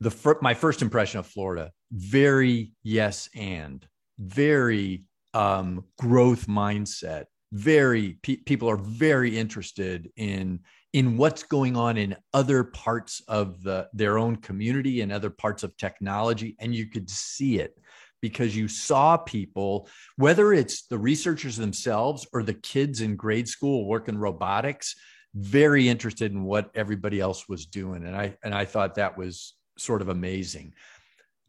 The 0.00 0.10
fir- 0.10 0.38
my 0.42 0.54
first 0.54 0.82
impression 0.82 1.18
of 1.18 1.26
Florida, 1.26 1.72
very 1.90 2.72
yes 2.82 3.30
and 3.34 3.86
very 4.18 5.04
um, 5.34 5.84
growth 5.98 6.46
mindset 6.46 7.24
very 7.52 8.18
pe- 8.22 8.36
people 8.36 8.68
are 8.68 8.76
very 8.76 9.36
interested 9.36 10.10
in 10.16 10.60
in 10.92 11.16
what's 11.16 11.42
going 11.42 11.76
on 11.76 11.96
in 11.96 12.16
other 12.32 12.64
parts 12.64 13.22
of 13.28 13.62
the, 13.62 13.88
their 13.92 14.18
own 14.18 14.36
community 14.36 15.00
and 15.00 15.12
other 15.12 15.30
parts 15.30 15.62
of 15.62 15.76
technology 15.76 16.56
and 16.60 16.74
you 16.74 16.86
could 16.86 17.10
see 17.10 17.58
it 17.58 17.78
because 18.22 18.56
you 18.56 18.66
saw 18.66 19.16
people 19.16 19.88
whether 20.16 20.52
it's 20.52 20.86
the 20.86 20.98
researchers 20.98 21.56
themselves 21.56 22.26
or 22.32 22.42
the 22.42 22.54
kids 22.54 23.00
in 23.02 23.14
grade 23.14 23.46
school 23.46 23.86
working 23.86 24.16
robotics 24.16 24.96
very 25.36 25.86
interested 25.86 26.32
in 26.32 26.44
what 26.44 26.70
everybody 26.74 27.20
else 27.20 27.46
was 27.48 27.66
doing. 27.66 28.04
And 28.04 28.16
i 28.16 28.36
and 28.42 28.54
i 28.54 28.64
thought 28.64 28.94
that 28.94 29.18
was 29.18 29.54
sort 29.78 30.00
of 30.00 30.08
amazing. 30.08 30.72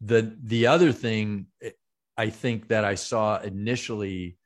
The 0.02 0.36
the 0.42 0.66
other 0.66 0.92
thing 0.92 1.46
eh, 1.62 1.70
i 2.16 2.28
think 2.30 2.68
that 2.68 2.84
i 2.84 2.94
saw 2.94 3.38
initially 3.40 4.36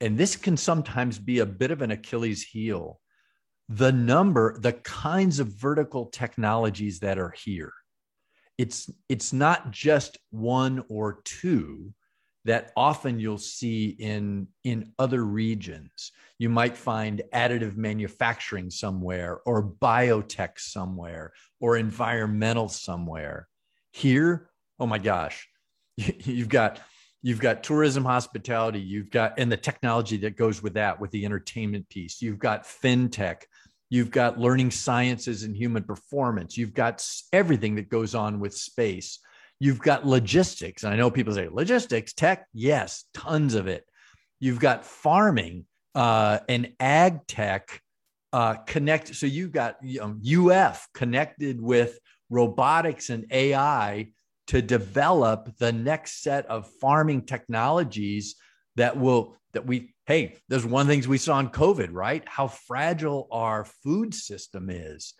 and 0.00 0.18
this 0.18 0.36
can 0.36 0.56
sometimes 0.56 1.18
be 1.18 1.40
a 1.40 1.46
bit 1.46 1.70
of 1.72 1.82
an 1.82 1.90
Achilles 1.90 2.42
heel, 2.42 3.00
the 3.68 3.92
number, 3.92 4.58
the 4.58 4.72
kinds 4.72 5.40
of 5.40 5.48
vertical 5.48 6.06
technologies 6.06 7.00
that 7.00 7.18
are 7.18 7.30
here. 7.30 7.72
It's, 8.56 8.90
it's 9.08 9.32
not 9.32 9.70
just 9.70 10.18
one 10.30 10.84
or 10.88 11.20
two 11.24 11.92
that 12.44 12.72
often 12.76 13.20
you'll 13.20 13.36
see 13.36 13.88
in, 13.98 14.48
in 14.64 14.92
other 14.98 15.24
regions. 15.24 16.12
You 16.38 16.48
might 16.48 16.76
find 16.76 17.22
additive 17.34 17.76
manufacturing 17.76 18.70
somewhere, 18.70 19.40
or 19.44 19.62
biotech 19.62 20.58
somewhere, 20.58 21.32
or 21.60 21.76
environmental 21.76 22.68
somewhere. 22.68 23.48
Here, 23.92 24.48
oh 24.80 24.86
my 24.86 24.98
gosh, 24.98 25.46
you've 25.96 26.48
got 26.48 26.80
you've 27.22 27.40
got 27.40 27.62
tourism 27.62 28.04
hospitality 28.04 28.80
you've 28.80 29.10
got 29.10 29.34
and 29.38 29.50
the 29.50 29.56
technology 29.56 30.16
that 30.16 30.36
goes 30.36 30.62
with 30.62 30.74
that 30.74 31.00
with 31.00 31.10
the 31.10 31.24
entertainment 31.24 31.88
piece 31.88 32.22
you've 32.22 32.38
got 32.38 32.64
fintech 32.64 33.42
you've 33.90 34.10
got 34.10 34.38
learning 34.38 34.70
sciences 34.70 35.42
and 35.42 35.56
human 35.56 35.82
performance. 35.82 36.56
You've 36.56 36.74
got 36.74 37.04
everything 37.32 37.76
that 37.76 37.88
goes 37.88 38.14
on 38.14 38.40
with 38.40 38.54
space. 38.54 39.18
You've 39.60 39.80
got 39.80 40.06
logistics. 40.06 40.84
And 40.84 40.92
i 40.92 40.96
know 40.96 41.10
people 41.10 41.34
say 41.34 41.48
logistics? 41.50 42.12
Tech? 42.12 42.46
Yes 42.52 43.04
tons 43.14 43.54
of 43.54 43.66
it. 43.66 43.84
You've 44.40 44.60
got 44.60 44.84
farming 44.84 45.66
uh, 45.94 46.38
and 46.48 46.72
ag 46.78 47.26
tech 47.26 47.82
uh, 48.32 48.54
connect 48.66 49.14
so 49.14 49.26
you've 49.26 49.52
got 49.52 49.78
uf 49.82 50.88
connected 50.92 51.60
with 51.60 51.98
robotics 52.30 53.08
and 53.08 53.24
ai 53.32 54.06
to 54.46 54.60
develop 54.60 55.56
the 55.58 55.72
next 55.72 56.22
set 56.22 56.46
of 56.46 56.68
farming 56.80 57.22
technologies 57.22 58.36
that 58.76 58.98
will 58.98 59.34
that 59.54 59.66
we 59.66 59.94
hey 60.08 60.34
there's 60.48 60.64
one 60.64 60.80
of 60.80 60.86
the 60.86 60.92
things 60.92 61.06
we 61.06 61.18
saw 61.18 61.38
in 61.38 61.48
covid 61.50 61.90
right? 61.92 62.24
How 62.26 62.48
fragile 62.48 63.28
our 63.30 63.64
food 63.84 64.14
system 64.14 64.70
is. 64.70 65.14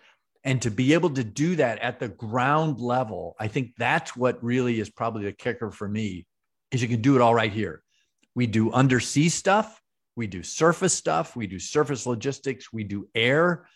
And 0.45 0.63
to 0.63 0.71
be 0.71 0.95
able 0.95 1.11
to 1.11 1.23
do 1.23 1.57
that 1.57 1.79
at 1.81 2.01
the 2.01 2.09
ground 2.09 2.81
level 2.81 3.37
i 3.39 3.47
think 3.47 3.75
that's 3.77 4.17
what 4.17 4.43
really 4.43 4.81
is 4.81 4.91
probably 4.91 5.25
the 5.25 5.33
kicker 5.33 5.71
for 5.71 5.87
me 5.87 6.27
is 6.73 6.83
you 6.83 6.89
can 6.89 7.03
do 7.03 7.15
it 7.17 7.21
all 7.23 7.35
right 7.35 7.53
here. 7.53 7.83
We 8.35 8.47
do 8.47 8.73
undersea 8.73 9.29
stuff 9.29 9.81
we 10.17 10.27
do 10.27 10.43
surface 10.43 10.95
stuff 10.95 11.37
we 11.37 11.47
do 11.47 11.61
surface 11.61 12.07
logistics 12.07 12.73
we 12.73 12.83
do 12.83 13.09
air 13.15 13.67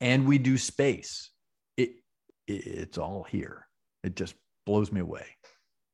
and 0.00 0.26
we 0.26 0.38
do 0.38 0.58
space. 0.58 1.30
It, 1.76 1.90
it 2.46 2.66
it's 2.66 2.98
all 2.98 3.22
here. 3.22 3.66
It 4.02 4.16
just 4.16 4.34
blows 4.66 4.90
me 4.90 5.00
away. 5.00 5.26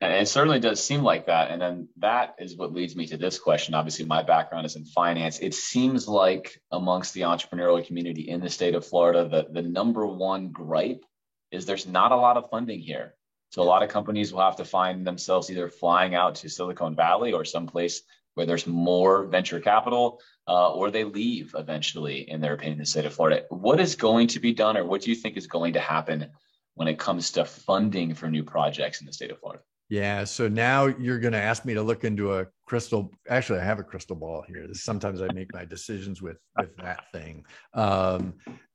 And 0.01 0.15
it 0.15 0.29
certainly 0.29 0.61
does 0.61 0.83
seem 0.83 1.03
like 1.03 1.27
that. 1.27 1.51
And 1.51 1.61
then 1.61 1.89
that 1.99 2.35
is 2.39 2.57
what 2.57 2.73
leads 2.73 2.97
me 2.97 3.07
to 3.09 3.19
this 3.19 3.39
question. 3.39 3.75
Obviously, 3.75 4.07
my 4.07 4.23
background 4.23 4.65
is 4.65 4.77
in 4.77 4.85
finance. 4.85 5.39
It 5.41 5.55
seems 5.55 6.09
like 6.09 6.59
amongst 6.73 7.13
the 7.13 7.23
entrepreneurial 7.23 7.87
community 7.87 8.29
in 8.29 8.41
the 8.41 8.49
state 8.49 8.75
of 8.75 8.87
Florida, 8.87 9.29
the, 9.29 9.49
the 9.53 9.67
number 9.67 10.07
one 10.07 10.53
gripe 10.53 11.05
is 11.51 11.67
there's 11.67 11.87
not 11.87 12.13
a 12.13 12.17
lot 12.17 12.39
of 12.39 12.49
funding 12.49 12.81
here. 12.81 13.15
So 13.51 13.61
a 13.61 13.65
lot 13.65 13.83
of 13.83 13.91
companies 13.91 14.33
will 14.33 14.41
have 14.41 14.57
to 14.57 14.65
find 14.65 15.07
themselves 15.07 15.51
either 15.51 15.69
flying 15.69 16.15
out 16.15 16.37
to 16.37 16.49
Silicon 16.49 16.95
Valley 16.95 17.33
or 17.33 17.45
someplace 17.45 18.03
where 18.35 18.47
there's 18.47 18.67
more 18.67 19.27
venture 19.27 19.61
capital, 19.61 20.21
uh, 20.47 20.73
or 20.73 20.91
they 20.91 21.05
leave 21.05 21.55
eventually, 21.59 22.31
in 22.31 22.41
their 22.41 22.55
opinion, 22.55 22.79
the 22.79 22.87
state 22.87 23.05
of 23.05 23.13
Florida. 23.13 23.45
What 23.49 23.81
is 23.81 23.97
going 23.97 24.29
to 24.29 24.41
be 24.41 24.55
done, 24.55 24.77
or 24.77 24.85
what 24.85 25.03
do 25.03 25.11
you 25.11 25.17
think 25.17 25.37
is 25.37 25.49
going 25.49 25.73
to 25.73 25.81
happen 25.81 26.31
when 26.75 26.89
it 26.89 26.99
comes 26.99 27.33
to 27.33 27.45
funding 27.45 28.15
for 28.15 28.31
new 28.31 28.45
projects 28.45 29.01
in 29.01 29.07
the 29.07 29.13
state 29.13 29.31
of 29.31 29.39
Florida. 29.39 29.63
Yeah. 29.91 30.23
So 30.23 30.47
now 30.47 30.87
you're 30.87 31.19
going 31.19 31.33
to 31.33 31.43
ask 31.43 31.65
me 31.65 31.75
to 31.75 31.83
look 31.83 32.05
into 32.05 32.39
a 32.39 32.47
crystal. 32.65 33.13
Actually, 33.29 33.59
I 33.59 33.65
have 33.65 33.81
a 33.81 33.85
crystal 33.85 34.15
ball 34.15 34.45
here. 34.47 34.67
Sometimes 34.73 35.21
I 35.21 35.27
make 35.35 35.53
my 35.53 35.65
decisions 35.65 36.23
with 36.23 36.39
with 36.57 36.77
that 36.77 37.11
thing. 37.13 37.45
Um, 37.75 38.35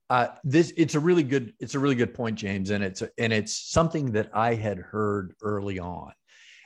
uh, 0.10 0.28
this 0.44 0.74
it's 0.76 0.94
a 0.94 1.00
really 1.00 1.24
good 1.24 1.54
it's 1.62 1.74
a 1.74 1.80
really 1.80 1.96
good 1.96 2.14
point, 2.14 2.38
James, 2.38 2.70
and 2.70 2.84
it's 2.84 3.02
and 3.18 3.32
it's 3.32 3.56
something 3.56 4.12
that 4.12 4.30
I 4.34 4.56
had 4.56 4.78
heard 4.78 5.34
early 5.42 5.80
on, 5.80 6.12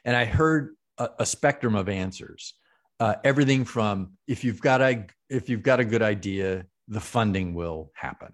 and 0.03 0.15
I 0.15 0.25
heard 0.25 0.75
a, 0.97 1.09
a 1.19 1.25
spectrum 1.27 1.75
of 1.75 1.87
answers. 1.87 2.55
Uh, 2.99 3.15
everything 3.23 3.63
from 3.63 4.13
if 4.27 4.43
you've 4.43 4.61
got 4.61 4.81
a 4.81 5.05
if 5.29 5.47
you've 5.47 5.63
got 5.63 5.79
a 5.79 5.85
good 5.85 6.01
idea, 6.01 6.65
the 6.87 6.99
funding 6.99 7.53
will 7.53 7.91
happen. 7.93 8.33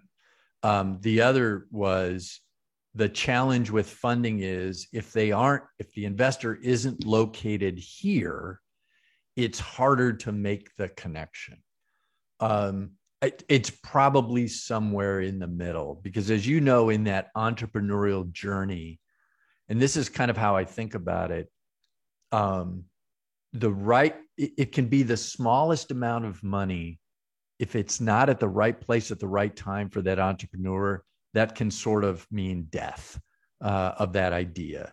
Um, 0.62 0.98
the 1.02 1.20
other 1.20 1.66
was 1.70 2.40
the 2.96 3.08
challenge 3.08 3.70
with 3.70 3.88
funding 3.88 4.40
is 4.40 4.88
if 4.92 5.12
they 5.12 5.30
aren't 5.30 5.64
if 5.78 5.92
the 5.92 6.04
investor 6.04 6.56
isn't 6.56 7.04
located 7.04 7.78
here 7.78 8.60
it's 9.36 9.60
harder 9.60 10.14
to 10.14 10.32
make 10.32 10.74
the 10.76 10.88
connection. 10.88 11.58
Um, 12.40 12.92
it, 13.22 13.44
it's 13.48 13.70
probably 13.70 14.48
somewhere 14.48 15.20
in 15.20 15.38
the 15.38 15.46
middle 15.46 16.00
because 16.02 16.30
as 16.30 16.46
you 16.46 16.60
know 16.60 16.90
in 16.90 17.04
that 17.04 17.28
entrepreneurial 17.36 18.30
journey 18.30 19.00
and 19.68 19.80
this 19.80 19.96
is 19.96 20.10
kind 20.10 20.30
of 20.30 20.36
how 20.36 20.54
i 20.54 20.66
think 20.66 20.94
about 20.94 21.30
it 21.30 21.50
um, 22.32 22.84
the 23.54 23.72
right 23.72 24.16
it, 24.36 24.52
it 24.58 24.72
can 24.72 24.86
be 24.88 25.02
the 25.02 25.16
smallest 25.16 25.90
amount 25.90 26.26
of 26.26 26.42
money 26.44 27.00
if 27.58 27.74
it's 27.74 28.02
not 28.02 28.28
at 28.28 28.38
the 28.38 28.48
right 28.48 28.78
place 28.78 29.10
at 29.10 29.18
the 29.18 29.26
right 29.26 29.56
time 29.56 29.88
for 29.88 30.02
that 30.02 30.18
entrepreneur 30.18 31.02
that 31.36 31.54
can 31.54 31.70
sort 31.70 32.02
of 32.02 32.26
mean 32.30 32.66
death 32.70 33.20
uh, 33.60 33.92
of 33.98 34.14
that 34.14 34.32
idea. 34.32 34.92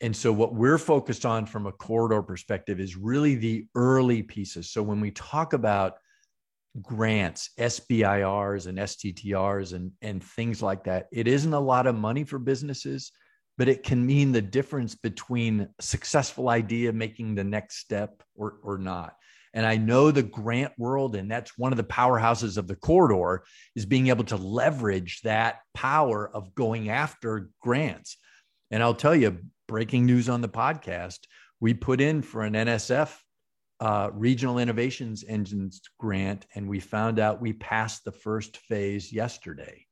And 0.00 0.14
so, 0.14 0.32
what 0.32 0.54
we're 0.54 0.78
focused 0.78 1.26
on 1.26 1.46
from 1.46 1.66
a 1.66 1.72
corridor 1.72 2.22
perspective 2.22 2.78
is 2.78 2.94
really 2.94 3.34
the 3.34 3.66
early 3.74 4.22
pieces. 4.22 4.70
So, 4.70 4.82
when 4.82 5.00
we 5.00 5.10
talk 5.10 5.54
about 5.54 5.94
grants, 6.82 7.50
SBIRs 7.58 8.66
and 8.66 8.78
STTRs 8.78 9.72
and, 9.72 9.90
and 10.02 10.22
things 10.22 10.62
like 10.62 10.84
that, 10.84 11.06
it 11.10 11.26
isn't 11.26 11.54
a 11.54 11.58
lot 11.58 11.86
of 11.86 11.96
money 11.96 12.22
for 12.22 12.38
businesses, 12.38 13.10
but 13.56 13.68
it 13.68 13.82
can 13.82 14.04
mean 14.04 14.30
the 14.30 14.42
difference 14.42 14.94
between 14.94 15.68
successful 15.80 16.50
idea 16.50 16.92
making 16.92 17.34
the 17.34 17.44
next 17.44 17.78
step 17.78 18.22
or, 18.36 18.58
or 18.62 18.78
not. 18.78 19.14
And 19.54 19.66
I 19.66 19.76
know 19.76 20.10
the 20.10 20.22
grant 20.22 20.72
world, 20.78 21.16
and 21.16 21.30
that's 21.30 21.56
one 21.56 21.72
of 21.72 21.76
the 21.76 21.84
powerhouses 21.84 22.58
of 22.58 22.68
the 22.68 22.76
corridor, 22.76 23.44
is 23.74 23.86
being 23.86 24.08
able 24.08 24.24
to 24.24 24.36
leverage 24.36 25.20
that 25.22 25.60
power 25.74 26.30
of 26.32 26.54
going 26.54 26.90
after 26.90 27.50
grants. 27.60 28.16
And 28.70 28.82
I'll 28.82 28.94
tell 28.94 29.14
you, 29.14 29.38
breaking 29.66 30.06
news 30.06 30.28
on 30.28 30.40
the 30.40 30.48
podcast, 30.48 31.20
we 31.60 31.74
put 31.74 32.00
in 32.00 32.22
for 32.22 32.42
an 32.42 32.54
NSF 32.54 33.16
uh, 33.80 34.10
Regional 34.12 34.58
Innovations 34.58 35.24
Engines 35.26 35.80
grant, 35.98 36.46
and 36.54 36.68
we 36.68 36.80
found 36.80 37.18
out 37.18 37.40
we 37.40 37.52
passed 37.52 38.04
the 38.04 38.12
first 38.12 38.56
phase 38.56 39.12
yesterday. 39.12 39.86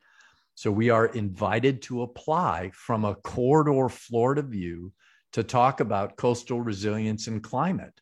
So 0.55 0.73
we 0.73 0.91
are 0.91 1.07
invited 1.07 1.83
to 1.83 2.03
apply 2.03 2.71
from 2.75 3.05
a 3.05 3.15
corridor 3.15 3.89
Florida 3.89 4.43
view 4.43 4.93
to 5.33 5.43
talk 5.43 5.81
about 5.81 6.17
coastal 6.17 6.61
resilience 6.61 7.27
and 7.27 7.43
climate. 7.43 8.01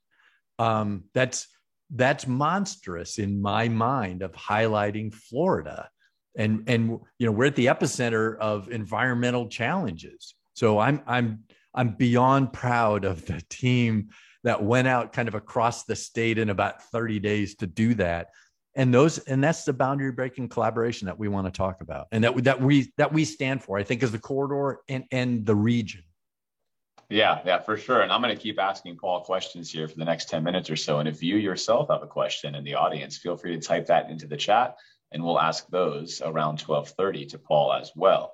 Um, 0.59 1.05
that's 1.15 1.49
that's 1.91 2.27
monstrous 2.27 3.19
in 3.19 3.41
my 3.41 3.69
mind 3.69 4.23
of 4.23 4.33
highlighting 4.33 5.13
Florida. 5.13 5.89
And 6.37 6.65
and 6.69 6.99
you 7.19 7.27
know, 7.27 7.33
we're 7.33 7.47
at 7.47 7.57
the 7.57 7.67
epicenter 7.67 8.39
of 8.39 8.71
environmental 8.71 9.49
challenges. 9.49 10.35
So 10.55 10.79
I'm 10.79 11.03
I'm 11.07 11.45
I'm 11.75 11.91
beyond 11.97 12.53
proud 12.53 13.05
of 13.05 13.27
the 13.27 13.43
team 13.49 14.11
that 14.45 14.63
went 14.63 14.87
out 14.89 15.13
kind 15.13 15.29
of 15.29 15.35
across 15.35 15.85
the 15.85 15.97
state 15.97 16.39
in 16.39 16.51
about 16.51 16.83
30 16.91 17.19
days 17.19 17.57
to 17.57 17.67
do 17.67 17.95
that 17.95 18.29
and 18.77 18.93
those 18.93 19.19
and 19.19 19.43
that's 19.43 19.65
the 19.65 19.73
boundary 19.73 20.13
breaking 20.13 20.49
collaboration 20.49 21.07
that 21.07 21.19
we 21.19 21.29
want 21.29 21.47
to 21.47 21.51
talk 21.51 21.81
about 21.81 22.07
and 22.13 22.25
that 22.25 22.45
that 22.45 22.61
we 22.61 22.93
that 22.97 23.13
we 23.13 23.25
stand 23.25 23.63
for 23.63 23.79
i 23.79 23.83
think 23.83 24.03
is 24.03 24.13
the 24.13 24.19
corridor 24.19 24.81
and 24.89 25.05
and 25.11 25.47
the 25.47 25.55
region 25.55 26.03
yeah 27.09 27.41
yeah 27.45 27.61
for 27.61 27.77
sure. 27.77 28.01
And 28.01 28.13
i'm 28.13 28.23
going 28.23 28.35
to 28.35 28.43
keep 28.43 28.59
asking 28.59 28.97
paul 28.97 29.23
questions 29.23 29.71
here 29.71 29.89
for 29.89 29.97
the 29.97 30.05
next 30.05 30.29
10 30.29 30.43
minutes 30.45 30.71
or 30.71 30.77
so. 30.77 30.99
And 30.99 31.09
if 31.09 31.23
you 31.23 31.37
yourself 31.37 31.89
have 31.91 32.03
a 32.03 32.07
question 32.07 32.55
in 32.55 32.65
the 32.65 32.75
audience 32.75 33.19
feel 33.19 33.37
free 33.37 33.59
to 33.59 33.67
type 33.67 33.87
that 33.87 34.11
into 34.11 34.27
the 34.27 34.37
chat 34.37 34.77
and 35.13 35.23
we'll 35.23 35.41
ask 35.41 35.69
those 35.69 36.21
around 36.21 36.61
1230 36.61 37.27
to 37.27 37.39
paul 37.39 37.73
as 37.73 37.93
well. 37.95 38.33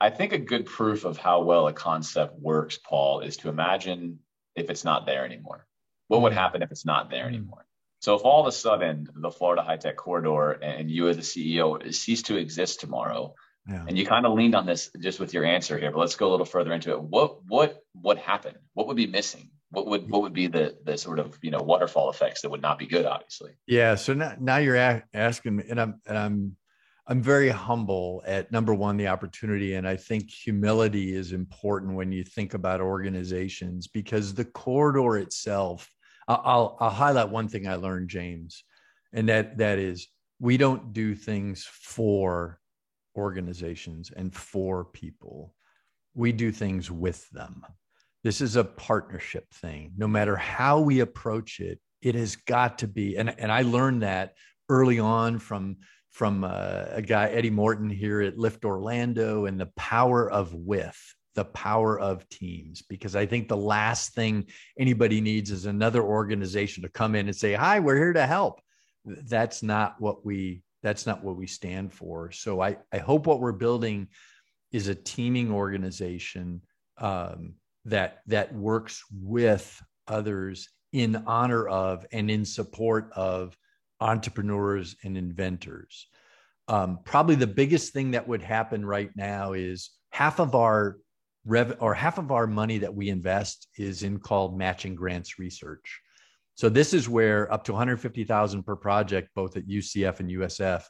I 0.00 0.10
think 0.10 0.32
a 0.32 0.38
good 0.38 0.64
proof 0.64 1.04
of 1.04 1.18
how 1.18 1.42
well 1.42 1.66
a 1.68 1.72
concept 1.72 2.38
works 2.38 2.78
paul 2.78 3.20
is 3.20 3.36
to 3.38 3.48
imagine 3.48 4.20
if 4.56 4.70
it's 4.70 4.84
not 4.84 5.06
there 5.06 5.24
anymore. 5.24 5.66
What 6.08 6.22
would 6.22 6.32
happen 6.32 6.62
if 6.62 6.70
it's 6.70 6.86
not 6.86 7.10
there 7.10 7.24
mm. 7.24 7.28
anymore? 7.28 7.66
So 8.00 8.14
if 8.14 8.22
all 8.24 8.40
of 8.40 8.46
a 8.46 8.52
sudden 8.52 9.08
the 9.14 9.30
Florida 9.30 9.62
High 9.62 9.76
Tech 9.76 9.96
Corridor 9.96 10.52
and 10.52 10.90
you 10.90 11.08
as 11.08 11.18
a 11.18 11.20
CEO 11.20 11.92
cease 11.94 12.22
to 12.22 12.36
exist 12.36 12.80
tomorrow, 12.80 13.34
yeah. 13.68 13.84
and 13.86 13.96
you 13.96 14.06
kind 14.06 14.26
of 14.26 14.32
leaned 14.32 14.54
on 14.54 14.66
this 14.66 14.90
just 15.00 15.20
with 15.20 15.34
your 15.34 15.44
answer 15.44 15.78
here, 15.78 15.90
but 15.90 15.98
let's 15.98 16.16
go 16.16 16.28
a 16.28 16.30
little 16.32 16.46
further 16.46 16.72
into 16.72 16.92
it. 16.92 17.02
What 17.02 17.44
what 17.46 17.80
what 17.92 18.18
happened? 18.18 18.58
What 18.74 18.86
would 18.86 18.96
be 18.96 19.06
missing? 19.06 19.50
What 19.70 19.86
would 19.86 20.10
what 20.10 20.22
would 20.22 20.32
be 20.32 20.46
the 20.46 20.76
the 20.84 20.96
sort 20.96 21.18
of 21.18 21.38
you 21.42 21.50
know 21.50 21.60
waterfall 21.60 22.10
effects 22.10 22.42
that 22.42 22.50
would 22.50 22.62
not 22.62 22.78
be 22.78 22.86
good? 22.86 23.06
Obviously. 23.06 23.52
Yeah. 23.66 23.94
So 23.94 24.14
now, 24.14 24.34
now 24.40 24.56
you're 24.58 24.76
a- 24.76 25.04
asking 25.14 25.56
me, 25.56 25.64
and 25.68 25.80
I'm 25.80 26.00
and 26.06 26.18
I'm 26.18 26.56
I'm 27.06 27.22
very 27.22 27.48
humble 27.48 28.22
at 28.26 28.52
number 28.52 28.74
one 28.74 28.96
the 28.96 29.08
opportunity, 29.08 29.74
and 29.74 29.86
I 29.86 29.96
think 29.96 30.30
humility 30.30 31.14
is 31.14 31.32
important 31.32 31.94
when 31.94 32.12
you 32.12 32.24
think 32.24 32.54
about 32.54 32.80
organizations 32.80 33.88
because 33.88 34.34
the 34.34 34.44
corridor 34.44 35.16
itself 35.18 35.88
I'll, 36.30 36.76
I'll 36.80 36.90
highlight 36.90 37.28
one 37.28 37.48
thing 37.48 37.66
I 37.66 37.74
learned, 37.74 38.08
James, 38.08 38.62
and 39.12 39.28
that 39.28 39.58
that 39.58 39.78
is 39.78 40.06
we 40.38 40.56
don't 40.56 40.92
do 40.92 41.14
things 41.14 41.64
for 41.64 42.59
organizations 43.16 44.10
and 44.14 44.34
for 44.34 44.84
people. 44.84 45.54
We 46.14 46.32
do 46.32 46.52
things 46.52 46.90
with 46.90 47.28
them. 47.30 47.64
This 48.22 48.40
is 48.40 48.56
a 48.56 48.64
partnership 48.64 49.46
thing. 49.54 49.92
No 49.96 50.06
matter 50.06 50.36
how 50.36 50.80
we 50.80 51.00
approach 51.00 51.60
it, 51.60 51.80
it 52.02 52.14
has 52.14 52.36
got 52.36 52.78
to 52.78 52.88
be. 52.88 53.16
And, 53.16 53.34
and 53.38 53.50
I 53.50 53.62
learned 53.62 54.02
that 54.02 54.34
early 54.68 54.98
on 54.98 55.38
from 55.38 55.76
from 56.10 56.42
uh, 56.42 56.86
a 56.90 57.02
guy 57.02 57.28
Eddie 57.28 57.50
Morton 57.50 57.88
here 57.88 58.20
at 58.20 58.36
Lift 58.36 58.64
Orlando 58.64 59.46
and 59.46 59.60
the 59.60 59.70
power 59.76 60.30
of 60.30 60.52
with 60.52 60.98
the 61.36 61.44
power 61.44 61.98
of 61.98 62.28
teams 62.28 62.82
because 62.82 63.14
I 63.14 63.26
think 63.26 63.46
the 63.46 63.56
last 63.56 64.14
thing 64.14 64.46
anybody 64.78 65.20
needs 65.20 65.52
is 65.52 65.66
another 65.66 66.02
organization 66.02 66.82
to 66.82 66.88
come 66.88 67.14
in 67.14 67.26
and 67.28 67.36
say, 67.36 67.54
"Hi, 67.54 67.78
we're 67.78 67.96
here 67.96 68.12
to 68.12 68.26
help." 68.26 68.60
That's 69.04 69.62
not 69.62 70.00
what 70.00 70.26
we 70.26 70.62
that's 70.82 71.06
not 71.06 71.22
what 71.22 71.36
we 71.36 71.46
stand 71.46 71.92
for. 71.92 72.30
So 72.32 72.60
I 72.60 72.78
I 72.92 72.98
hope 72.98 73.26
what 73.26 73.40
we're 73.40 73.52
building 73.52 74.08
is 74.72 74.88
a 74.88 74.94
teaming 74.94 75.50
organization 75.52 76.62
um, 76.98 77.54
that 77.84 78.18
that 78.26 78.54
works 78.54 79.02
with 79.12 79.82
others 80.06 80.68
in 80.92 81.16
honor 81.26 81.68
of 81.68 82.06
and 82.12 82.30
in 82.30 82.44
support 82.44 83.10
of 83.14 83.56
entrepreneurs 84.00 84.96
and 85.04 85.16
inventors. 85.16 86.08
Um, 86.68 87.00
probably 87.04 87.34
the 87.34 87.46
biggest 87.46 87.92
thing 87.92 88.12
that 88.12 88.26
would 88.28 88.42
happen 88.42 88.84
right 88.84 89.10
now 89.16 89.52
is 89.52 89.90
half 90.10 90.40
of 90.40 90.54
our 90.54 90.98
rev 91.44 91.76
or 91.80 91.94
half 91.94 92.18
of 92.18 92.30
our 92.30 92.46
money 92.46 92.78
that 92.78 92.94
we 92.94 93.08
invest 93.08 93.68
is 93.76 94.02
in 94.02 94.18
called 94.18 94.56
matching 94.56 94.94
grants 94.94 95.38
research. 95.38 96.00
So 96.54 96.68
this 96.68 96.92
is 96.92 97.08
where 97.08 97.52
up 97.52 97.64
to 97.64 97.72
150,000 97.72 98.62
per 98.62 98.76
project, 98.76 99.30
both 99.34 99.56
at 99.56 99.66
UCF 99.66 100.20
and 100.20 100.30
USF, 100.30 100.84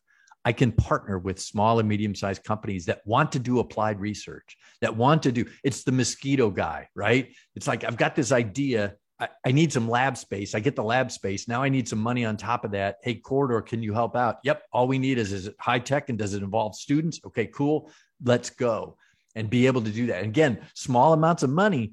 I 0.45 0.53
can 0.53 0.73
partner 0.73 1.19
with 1.19 1.39
small 1.39 1.79
and 1.79 1.89
medium-sized 1.89 2.45
companies 2.45 2.87
that 2.87 3.03
want 3.05 3.33
to 3.33 3.39
do 3.39 3.59
applied 3.59 4.01
research, 4.01 4.57
that 4.81 4.97
want 4.97 5.23
to 5.25 5.33
do. 5.33 5.45
It's 5.63 5.85
the 5.85 5.93
mosquito 5.93 6.51
guy, 6.51 6.89
right? 6.95 7.35
It's 7.55 7.67
like 7.67 7.85
I've 7.85 7.99
got 7.99 8.17
this 8.17 8.33
idea. 8.33 8.95
I, 9.19 9.29
I 9.45 9.53
need 9.53 9.71
some 9.71 9.89
lab 9.89 10.17
space. 10.17 10.55
I 10.55 10.61
get 10.61 10.77
the 10.77 10.83
lab 10.83 11.11
space. 11.11 11.47
Now 11.47 11.63
I 11.63 11.69
need 11.69 11.89
some 11.89 11.99
money 11.99 12.25
on 12.25 12.39
top 12.39 12.65
of 12.65 12.71
that. 12.71 12.97
Hey, 13.03 13.17
corridor, 13.17 13.61
can 13.61 13.83
you 13.83 13.93
help 13.93 14.17
out? 14.17 14.39
Yep. 14.45 14.63
All 14.73 14.89
we 14.89 14.99
need 14.99 15.19
is 15.19 15.33
is 15.33 15.49
it 15.49 15.57
high 15.61 15.79
tech 15.79 16.09
and 16.09 16.19
does 16.19 16.33
it 16.33 16.43
involve 16.43 16.75
students? 16.75 17.21
Okay, 17.27 17.47
cool. 17.47 17.91
Let's 18.25 18.49
go 18.49 18.97
and 19.35 19.51
be 19.51 19.67
able 19.67 19.83
to 19.83 19.91
do 19.91 20.07
that. 20.07 20.23
And 20.23 20.27
again, 20.27 20.61
small 20.75 21.13
amounts 21.13 21.43
of 21.43 21.51
money, 21.51 21.93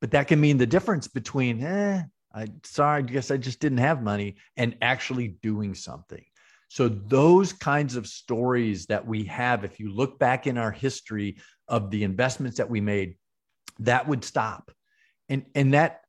but 0.00 0.10
that 0.10 0.26
can 0.26 0.40
mean 0.40 0.58
the 0.58 0.66
difference 0.66 1.06
between, 1.08 1.62
eh, 1.62 2.02
I 2.34 2.48
sorry, 2.64 2.98
I 2.98 3.02
guess 3.02 3.30
I 3.30 3.36
just 3.36 3.60
didn't 3.60 3.78
have 3.78 4.02
money 4.02 4.36
and 4.56 4.76
actually 4.82 5.28
doing 5.28 5.74
something. 5.74 6.24
So 6.68 6.88
those 6.88 7.52
kinds 7.52 7.94
of 7.94 8.06
stories 8.06 8.86
that 8.86 9.06
we 9.06 9.22
have, 9.24 9.64
if 9.64 9.78
you 9.78 9.94
look 9.94 10.18
back 10.18 10.48
in 10.48 10.58
our 10.58 10.72
history 10.72 11.36
of 11.68 11.90
the 11.90 12.02
investments 12.02 12.56
that 12.56 12.68
we 12.68 12.80
made, 12.80 13.16
that 13.78 14.08
would 14.08 14.24
stop. 14.24 14.72
And 15.28 15.44
and 15.54 15.74
that 15.74 16.00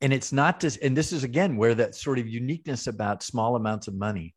and 0.00 0.12
it's 0.12 0.32
not 0.32 0.60
just 0.60 0.80
and 0.82 0.96
this 0.96 1.12
is 1.12 1.24
again 1.24 1.56
where 1.56 1.74
that 1.74 1.94
sort 1.94 2.18
of 2.18 2.28
uniqueness 2.28 2.86
about 2.86 3.22
small 3.22 3.56
amounts 3.56 3.88
of 3.88 3.94
money. 3.94 4.34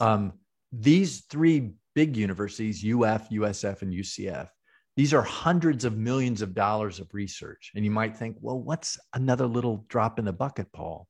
Um, 0.00 0.34
these 0.72 1.22
three 1.30 1.72
big 1.94 2.16
universities, 2.16 2.84
UF, 2.84 3.30
USF, 3.30 3.82
and 3.82 3.92
UCF, 3.92 4.48
these 4.96 5.12
are 5.12 5.22
hundreds 5.22 5.84
of 5.84 5.96
millions 5.96 6.40
of 6.40 6.54
dollars 6.54 7.00
of 7.00 7.12
research. 7.12 7.72
And 7.74 7.84
you 7.84 7.90
might 7.90 8.16
think, 8.16 8.36
well, 8.40 8.60
what's 8.60 8.98
another 9.14 9.46
little 9.46 9.84
drop 9.88 10.18
in 10.18 10.24
the 10.24 10.32
bucket, 10.32 10.72
Paul? 10.72 11.08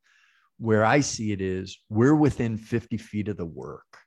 Where 0.58 0.84
I 0.84 1.00
see 1.00 1.32
it 1.32 1.40
is 1.40 1.78
we're 1.90 2.14
within 2.14 2.56
50 2.56 2.96
feet 2.96 3.28
of 3.28 3.36
the 3.36 3.44
work. 3.44 3.98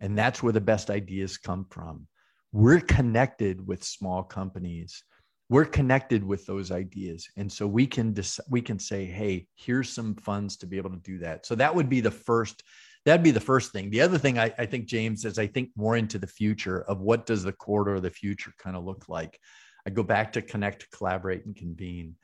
And 0.00 0.18
that's 0.18 0.42
where 0.42 0.52
the 0.52 0.60
best 0.60 0.90
ideas 0.90 1.38
come 1.38 1.66
from. 1.70 2.06
We're 2.52 2.80
connected 2.80 3.66
with 3.66 3.84
small 3.84 4.22
companies. 4.22 5.02
We're 5.48 5.64
connected 5.64 6.24
with 6.24 6.44
those 6.44 6.70
ideas. 6.70 7.28
And 7.36 7.50
so 7.50 7.66
we 7.66 7.86
can 7.86 8.12
dis- 8.12 8.40
we 8.50 8.60
can 8.60 8.78
say, 8.78 9.06
hey, 9.06 9.46
here's 9.54 9.88
some 9.88 10.14
funds 10.16 10.56
to 10.58 10.66
be 10.66 10.76
able 10.76 10.90
to 10.90 10.96
do 10.96 11.18
that. 11.18 11.46
So 11.46 11.54
that 11.54 11.74
would 11.74 11.88
be 11.88 12.00
the 12.00 12.10
first 12.10 12.62
that'd 13.04 13.22
be 13.22 13.30
the 13.30 13.40
first 13.40 13.72
thing. 13.72 13.90
The 13.90 14.00
other 14.00 14.18
thing 14.18 14.38
I, 14.38 14.52
I 14.58 14.66
think, 14.66 14.86
James, 14.86 15.24
is 15.24 15.38
I 15.38 15.46
think 15.46 15.70
more 15.76 15.96
into 15.96 16.18
the 16.18 16.26
future 16.26 16.82
of 16.82 17.00
what 17.00 17.26
does 17.26 17.42
the 17.42 17.52
quarter 17.52 17.94
of 17.94 18.02
the 18.02 18.10
future 18.10 18.52
kind 18.58 18.76
of 18.76 18.84
look 18.84 19.08
like. 19.08 19.38
I 19.86 19.90
go 19.90 20.02
back 20.02 20.32
to 20.34 20.42
connect, 20.42 20.90
collaborate, 20.90 21.44
and 21.44 21.56
convene. 21.56 22.16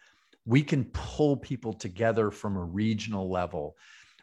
We 0.45 0.63
can 0.63 0.85
pull 0.87 1.37
people 1.37 1.73
together 1.73 2.31
from 2.31 2.57
a 2.57 2.65
regional 2.65 3.31
level. 3.31 3.77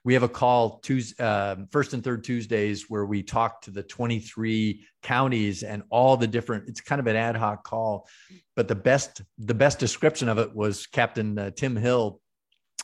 We 0.06 0.14
have 0.14 0.24
a 0.24 0.30
call 0.30 0.80
Tuesday, 0.80 1.24
uh, 1.24 1.56
first 1.72 1.94
and 1.94 2.04
third 2.04 2.24
Tuesdays 2.24 2.86
where 2.90 3.06
we 3.06 3.24
talk 3.24 3.62
to 3.64 3.72
the 3.72 3.84
23 3.84 4.86
counties 5.02 5.64
and 5.64 5.84
all 5.90 6.16
the 6.16 6.28
different. 6.28 6.70
It's 6.70 6.80
kind 6.80 7.00
of 7.00 7.08
an 7.08 7.16
ad 7.16 7.36
hoc 7.36 7.64
call, 7.64 8.08
but 8.56 8.68
the 8.68 8.76
best 8.76 9.24
the 9.40 9.56
best 9.56 9.80
description 9.80 10.30
of 10.30 10.38
it 10.38 10.56
was 10.56 10.86
Captain 10.86 11.38
uh, 11.38 11.52
Tim 11.56 11.76
Hill 11.76 12.22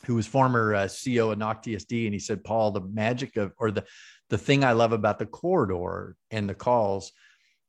who 0.04 0.14
was 0.14 0.26
former 0.26 0.74
uh, 0.74 0.84
CEO 0.84 1.32
of 1.32 1.38
NAWC 1.38 1.64
TSD, 1.64 2.04
and 2.06 2.14
he 2.14 2.18
said, 2.18 2.44
"Paul, 2.44 2.70
the 2.70 2.80
magic 2.80 3.36
of 3.36 3.52
or 3.58 3.70
the 3.70 3.84
the 4.30 4.38
thing 4.38 4.64
I 4.64 4.72
love 4.72 4.92
about 4.92 5.18
the 5.18 5.26
corridor 5.26 6.16
and 6.30 6.48
the 6.48 6.54
calls, 6.54 7.12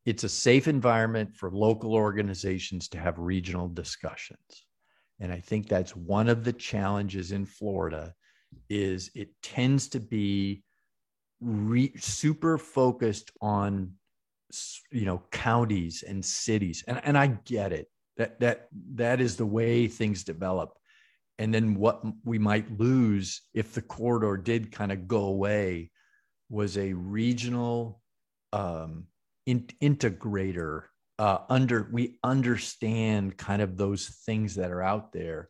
it's 0.05 0.23
a 0.23 0.29
safe 0.29 0.67
environment 0.67 1.35
for 1.35 1.51
local 1.51 1.93
organizations 1.93 2.89
to 2.89 2.97
have 2.97 3.17
regional 3.19 3.67
discussions." 3.67 4.65
And 5.19 5.31
I 5.31 5.39
think 5.39 5.67
that's 5.67 5.95
one 5.95 6.27
of 6.27 6.43
the 6.43 6.53
challenges 6.53 7.31
in 7.31 7.45
Florida 7.45 8.13
is 8.69 9.11
it 9.15 9.29
tends 9.41 9.87
to 9.89 9.99
be 9.99 10.63
re- 11.41 11.93
super 11.97 12.57
focused 12.57 13.31
on 13.41 13.93
you 14.91 15.05
know 15.05 15.21
counties 15.31 16.03
and 16.03 16.23
cities. 16.23 16.83
And, 16.87 17.01
and 17.03 17.17
i 17.17 17.27
get 17.27 17.71
it. 17.71 17.89
That 18.17 18.39
that 18.39 18.67
that 18.95 19.21
is 19.21 19.37
the 19.37 19.45
way 19.45 19.87
things 19.87 20.23
develop 20.23 20.77
and 21.39 21.53
then 21.53 21.75
what 21.75 22.03
we 22.23 22.37
might 22.37 22.79
lose 22.79 23.41
if 23.53 23.73
the 23.73 23.81
corridor 23.81 24.37
did 24.37 24.71
kind 24.71 24.91
of 24.91 25.07
go 25.07 25.25
away 25.25 25.91
was 26.49 26.77
a 26.77 26.93
regional 26.93 28.01
um, 28.51 29.05
in, 29.45 29.67
integrator 29.81 30.83
uh, 31.19 31.39
under 31.49 31.89
we 31.91 32.17
understand 32.23 33.37
kind 33.37 33.61
of 33.61 33.77
those 33.77 34.09
things 34.25 34.55
that 34.55 34.71
are 34.71 34.81
out 34.81 35.11
there 35.11 35.49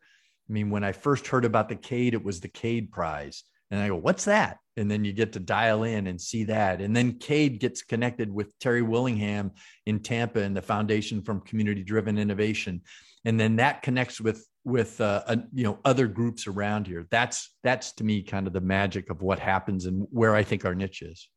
i 0.50 0.54
mean 0.54 0.70
when 0.70 0.84
i 0.84 0.92
first 0.92 1.28
heard 1.28 1.46
about 1.46 1.70
the 1.70 1.76
cade 1.76 2.14
it 2.14 2.24
was 2.24 2.40
the 2.40 2.48
cade 2.48 2.92
prize 2.92 3.44
And 3.74 3.82
I 3.82 3.88
go, 3.88 3.96
what's 3.96 4.26
that? 4.26 4.60
And 4.78 4.90
then 4.90 5.04
you 5.04 5.14
get 5.14 5.34
to 5.34 5.40
dial 5.40 5.82
in 5.84 6.06
and 6.06 6.22
see 6.22 6.44
that. 6.44 6.80
And 6.80 6.96
then 6.96 7.18
Cade 7.18 7.60
gets 7.60 7.82
connected 7.82 8.32
with 8.32 8.58
Terri 8.60 8.86
Willingham 8.86 9.50
in 9.88 10.00
Tampa 10.00 10.42
and 10.42 10.56
the 10.56 10.62
Foundation 10.62 11.24
for 11.24 11.40
Community 11.40 11.84
Driven 11.84 12.20
Innovation. 12.20 12.82
And 13.26 13.40
then 13.40 13.56
that 13.56 13.82
connects 13.82 14.22
with 14.22 14.46
with 14.66 15.02
uh, 15.02 15.24
a, 15.28 15.38
you 15.54 15.64
know 15.64 15.80
other 15.86 16.08
groups 16.08 16.48
around 16.48 16.88
here. 16.88 17.06
That's 17.10 17.50
that's 17.64 17.92
to 17.94 18.04
me 18.04 18.24
kind 18.24 18.48
of 18.48 18.54
the 18.54 18.62
magic 18.62 19.10
of 19.10 19.22
what 19.22 19.40
happens 19.40 19.86
and 19.86 20.08
where 20.12 20.36
I 20.36 20.44
think 20.44 20.66
our 20.66 20.76
niche 20.76 21.02
is. 21.02 21.30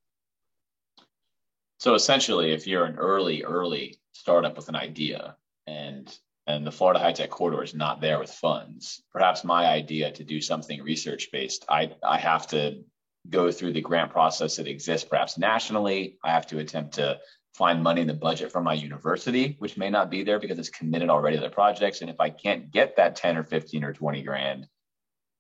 So 1.79 1.95
essentially, 1.95 2.53
if 2.53 2.67
you're 2.67 2.85
an 2.85 2.97
early 2.97 3.45
early 3.45 3.97
startup 4.13 4.57
with 4.57 4.69
an 4.69 4.77
idea 4.77 5.37
and 5.67 6.17
and 6.47 6.67
the 6.67 6.73
Florida 6.73 7.01
High 7.01 7.13
Tech 7.13 7.31
Corridor 7.31 7.63
is 7.65 7.75
not 7.75 8.01
there 8.01 8.19
with 8.19 8.31
funds, 8.31 9.03
perhaps 9.13 9.43
my 9.43 9.67
idea 9.67 10.13
to 10.13 10.25
do 10.25 10.41
something 10.41 10.81
research 10.83 11.31
based, 11.33 11.65
I, 11.69 11.93
I 12.05 12.19
have 12.19 12.47
to 12.49 12.85
go 13.29 13.51
through 13.51 13.73
the 13.73 13.81
grant 13.81 14.13
process 14.13 14.57
that 14.57 14.69
exists 14.69 15.09
perhaps 15.09 15.39
nationally. 15.39 16.19
I 16.23 16.31
have 16.31 16.47
to 16.49 16.61
attempt 16.61 16.95
to 16.95 17.19
find 17.57 17.83
money 17.83 18.03
in 18.03 18.07
the 18.07 18.15
budget 18.15 18.53
from 18.53 18.65
my 18.65 18.75
university, 18.75 19.57
which 19.59 19.77
may 19.77 19.89
not 19.89 20.11
be 20.11 20.23
there 20.23 20.39
because 20.39 20.59
it's 20.59 20.69
committed 20.69 21.09
already 21.09 21.37
to 21.37 21.43
the 21.43 21.49
projects. 21.49 22.03
And 22.03 22.11
if 22.11 22.21
I 22.21 22.29
can't 22.29 22.71
get 22.71 22.97
that 22.97 23.17
10 23.17 23.39
or 23.39 23.45
15 23.45 23.83
or 23.83 23.93
20 23.95 24.23
grand, 24.23 24.69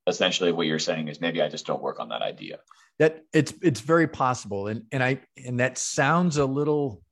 essentially 0.07 0.52
what 0.52 0.66
you're 0.66 0.79
saying 0.79 1.09
is 1.09 1.20
maybe 1.20 1.42
I 1.42 1.48
just 1.48 1.66
don't 1.66 1.83
work 1.83 2.00
on 2.00 2.09
that 2.09 2.22
idea. 2.22 2.59
That 2.98 3.24
it's 3.35 3.52
it's 3.62 3.81
very 3.81 4.09
possible. 4.09 4.68
And 4.68 4.85
and 4.90 5.02
I 5.02 5.20
and 5.44 5.61
that 5.61 5.76
sounds 5.76 6.38
a 6.38 6.46
little 6.46 7.02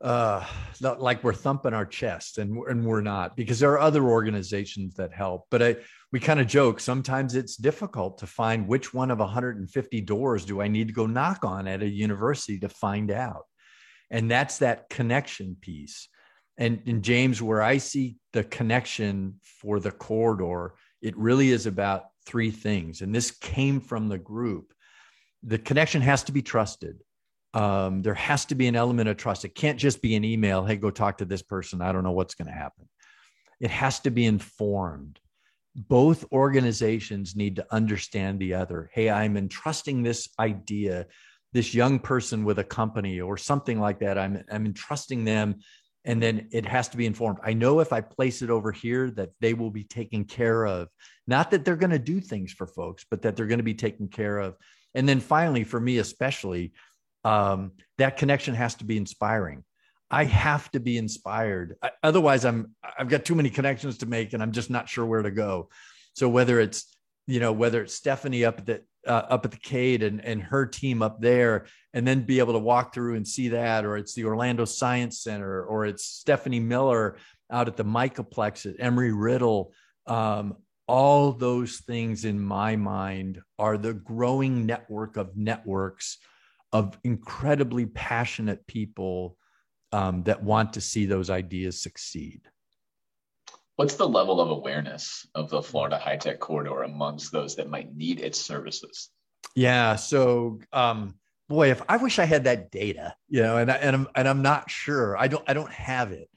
uh 0.00 0.44
like 0.80 1.22
we're 1.24 1.32
thumping 1.32 1.74
our 1.74 1.86
chest 1.86 2.38
and 2.38 2.56
and 2.68 2.84
we're 2.84 3.00
not 3.00 3.36
because 3.36 3.58
there 3.58 3.72
are 3.72 3.80
other 3.80 4.04
organizations 4.04 4.94
that 4.94 5.12
help 5.12 5.46
but 5.50 5.60
i 5.60 5.74
we 6.12 6.20
kind 6.20 6.38
of 6.38 6.46
joke 6.46 6.78
sometimes 6.78 7.34
it's 7.34 7.56
difficult 7.56 8.16
to 8.16 8.24
find 8.24 8.68
which 8.68 8.94
one 8.94 9.10
of 9.10 9.18
150 9.18 10.00
doors 10.02 10.44
do 10.44 10.62
i 10.62 10.68
need 10.68 10.86
to 10.86 10.94
go 10.94 11.06
knock 11.06 11.44
on 11.44 11.66
at 11.66 11.82
a 11.82 11.88
university 11.88 12.60
to 12.60 12.68
find 12.68 13.10
out 13.10 13.46
and 14.10 14.30
that's 14.30 14.58
that 14.58 14.88
connection 14.88 15.56
piece 15.60 16.08
and 16.56 16.82
in 16.86 17.02
james 17.02 17.42
where 17.42 17.62
i 17.62 17.78
see 17.78 18.16
the 18.32 18.44
connection 18.44 19.34
for 19.42 19.80
the 19.80 19.90
corridor 19.90 20.74
it 21.02 21.16
really 21.16 21.50
is 21.50 21.66
about 21.66 22.04
three 22.26 22.50
things 22.50 23.00
and 23.00 23.14
this 23.14 23.30
came 23.30 23.80
from 23.80 24.08
the 24.08 24.18
group 24.18 24.72
the 25.42 25.58
connection 25.58 26.02
has 26.02 26.24
to 26.24 26.32
be 26.32 26.42
trusted 26.42 26.98
um, 27.54 28.02
there 28.02 28.14
has 28.14 28.44
to 28.46 28.54
be 28.54 28.66
an 28.66 28.76
element 28.76 29.08
of 29.08 29.16
trust. 29.16 29.44
It 29.44 29.54
can't 29.54 29.78
just 29.78 30.02
be 30.02 30.14
an 30.16 30.24
email. 30.24 30.64
Hey, 30.64 30.76
go 30.76 30.90
talk 30.90 31.18
to 31.18 31.24
this 31.24 31.42
person. 31.42 31.80
I 31.80 31.92
don't 31.92 32.04
know 32.04 32.12
what's 32.12 32.34
going 32.34 32.48
to 32.48 32.54
happen. 32.54 32.88
It 33.60 33.70
has 33.70 34.00
to 34.00 34.10
be 34.10 34.26
informed. 34.26 35.18
Both 35.74 36.24
organizations 36.32 37.36
need 37.36 37.56
to 37.56 37.66
understand 37.70 38.38
the 38.38 38.54
other. 38.54 38.90
Hey, 38.92 39.10
I'm 39.10 39.36
entrusting 39.36 40.02
this 40.02 40.28
idea, 40.38 41.06
this 41.52 41.74
young 41.74 41.98
person 41.98 42.44
with 42.44 42.58
a 42.58 42.64
company 42.64 43.20
or 43.20 43.36
something 43.36 43.80
like 43.80 44.00
that. 44.00 44.18
I'm, 44.18 44.44
I'm 44.50 44.66
entrusting 44.66 45.24
them. 45.24 45.56
And 46.04 46.22
then 46.22 46.48
it 46.52 46.64
has 46.64 46.88
to 46.90 46.96
be 46.96 47.06
informed. 47.06 47.38
I 47.42 47.52
know 47.52 47.80
if 47.80 47.92
I 47.92 48.00
place 48.00 48.40
it 48.42 48.50
over 48.50 48.72
here 48.72 49.10
that 49.12 49.30
they 49.40 49.54
will 49.54 49.70
be 49.70 49.84
taken 49.84 50.24
care 50.24 50.66
of. 50.66 50.88
Not 51.26 51.50
that 51.50 51.64
they're 51.64 51.76
going 51.76 51.90
to 51.90 51.98
do 51.98 52.20
things 52.20 52.52
for 52.52 52.66
folks, 52.66 53.04
but 53.10 53.22
that 53.22 53.36
they're 53.36 53.46
going 53.46 53.58
to 53.58 53.64
be 53.64 53.74
taken 53.74 54.08
care 54.08 54.38
of. 54.38 54.56
And 54.94 55.08
then 55.08 55.20
finally, 55.20 55.64
for 55.64 55.78
me 55.78 55.98
especially, 55.98 56.72
um, 57.24 57.72
that 57.98 58.16
connection 58.16 58.54
has 58.54 58.76
to 58.76 58.84
be 58.84 58.96
inspiring. 58.96 59.64
I 60.10 60.24
have 60.24 60.70
to 60.70 60.80
be 60.80 60.96
inspired. 60.96 61.76
I, 61.82 61.90
otherwise, 62.02 62.44
I'm 62.44 62.74
I've 62.98 63.08
got 63.08 63.24
too 63.24 63.34
many 63.34 63.50
connections 63.50 63.98
to 63.98 64.06
make, 64.06 64.32
and 64.32 64.42
I'm 64.42 64.52
just 64.52 64.70
not 64.70 64.88
sure 64.88 65.04
where 65.04 65.22
to 65.22 65.30
go. 65.30 65.68
So 66.14 66.28
whether 66.28 66.58
it's 66.60 66.96
you 67.26 67.40
know 67.40 67.52
whether 67.52 67.82
it's 67.82 67.94
Stephanie 67.94 68.44
up 68.44 68.58
at 68.60 68.66
the 68.66 68.82
uh, 69.08 69.26
up 69.30 69.44
at 69.44 69.50
the 69.50 69.56
Cade 69.56 70.02
and 70.02 70.24
and 70.24 70.42
her 70.42 70.66
team 70.66 71.02
up 71.02 71.20
there, 71.20 71.66
and 71.94 72.06
then 72.06 72.22
be 72.22 72.38
able 72.38 72.52
to 72.52 72.58
walk 72.58 72.94
through 72.94 73.16
and 73.16 73.26
see 73.26 73.48
that, 73.48 73.84
or 73.84 73.96
it's 73.96 74.14
the 74.14 74.24
Orlando 74.24 74.64
Science 74.64 75.20
Center, 75.20 75.64
or 75.64 75.86
it's 75.86 76.04
Stephanie 76.04 76.60
Miller 76.60 77.16
out 77.50 77.68
at 77.68 77.76
the 77.76 77.84
Micaplex 77.84 78.66
at 78.66 78.78
Embry 78.78 79.12
Riddle. 79.14 79.72
Um, 80.06 80.56
all 80.86 81.32
those 81.32 81.78
things 81.78 82.24
in 82.24 82.40
my 82.40 82.76
mind 82.76 83.40
are 83.58 83.76
the 83.76 83.94
growing 83.94 84.66
network 84.66 85.16
of 85.16 85.36
networks 85.36 86.18
of 86.72 86.98
incredibly 87.04 87.86
passionate 87.86 88.66
people 88.66 89.36
um, 89.92 90.22
that 90.24 90.42
want 90.42 90.74
to 90.74 90.80
see 90.80 91.06
those 91.06 91.30
ideas 91.30 91.82
succeed. 91.82 92.42
What's 93.78 93.94
the 93.94 94.08
level 94.08 94.40
of 94.40 94.50
awareness 94.50 95.24
of 95.36 95.50
the 95.50 95.62
Florida 95.62 95.98
High 95.98 96.16
Tech 96.16 96.40
Corridor 96.40 96.82
amongst 96.82 97.30
those 97.30 97.54
that 97.54 97.70
might 97.70 97.94
need 97.94 98.18
its 98.18 98.40
services? 98.40 99.10
Yeah. 99.54 99.94
So, 99.94 100.58
um, 100.72 101.14
boy, 101.48 101.70
if 101.70 101.80
I 101.88 101.98
wish 101.98 102.18
I 102.18 102.24
had 102.24 102.42
that 102.42 102.72
data, 102.72 103.14
you 103.28 103.40
know, 103.40 103.56
and 103.56 103.70
I, 103.70 103.76
and 103.76 103.94
I'm 103.94 104.08
and 104.16 104.28
I'm 104.28 104.42
not 104.42 104.68
sure. 104.68 105.16
I 105.16 105.28
don't 105.28 105.44
I 105.46 105.52
don't 105.52 105.70
have 105.70 106.10
it. 106.10 106.28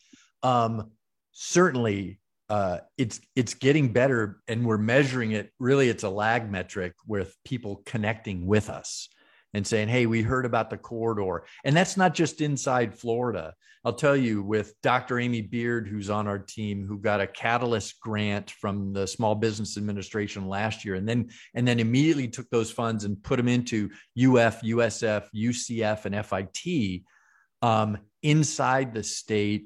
Um, 0.43 0.91
certainly, 1.31 2.19
uh, 2.47 2.81
it's 2.99 3.19
it's 3.35 3.55
getting 3.55 3.91
better, 3.91 4.43
and 4.47 4.63
we're 4.63 4.77
measuring 4.77 5.31
it. 5.31 5.51
Really, 5.57 5.89
it's 5.89 6.03
a 6.03 6.09
lag 6.09 6.51
metric 6.51 6.93
with 7.07 7.35
people 7.43 7.81
connecting 7.87 8.45
with 8.45 8.69
us 8.69 9.09
and 9.55 9.65
saying, 9.65 9.87
Hey, 9.87 10.05
we 10.05 10.21
heard 10.21 10.45
about 10.45 10.69
the 10.69 10.77
corridor. 10.77 11.45
And 11.63 11.75
that's 11.75 11.97
not 11.97 12.13
just 12.13 12.39
inside 12.39 12.99
Florida. 12.99 13.55
I'll 13.83 13.93
tell 13.93 14.15
you, 14.15 14.43
with 14.43 14.79
Dr. 14.83 15.19
Amy 15.19 15.41
Beard, 15.41 15.87
who's 15.87 16.11
on 16.11 16.27
our 16.27 16.37
team, 16.37 16.85
who 16.85 16.99
got 16.99 17.19
a 17.19 17.25
catalyst 17.25 17.99
grant 17.99 18.51
from 18.51 18.93
the 18.93 19.07
Small 19.07 19.33
Business 19.33 19.75
Administration 19.75 20.47
last 20.47 20.85
year, 20.85 20.95
and 20.95 21.09
then 21.09 21.29
and 21.55 21.67
then 21.67 21.79
immediately 21.79 22.27
took 22.27 22.47
those 22.51 22.69
funds 22.69 23.05
and 23.05 23.21
put 23.23 23.37
them 23.37 23.47
into 23.47 23.89
UF, 24.17 24.61
USF, 24.61 25.25
UCF, 25.35 26.05
and 26.05 26.25
FIT 26.25 27.01
um, 27.63 27.97
inside 28.21 28.93
the 28.93 29.03
state. 29.03 29.65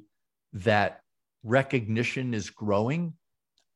That 0.54 1.02
recognition 1.44 2.34
is 2.34 2.50
growing. 2.50 3.14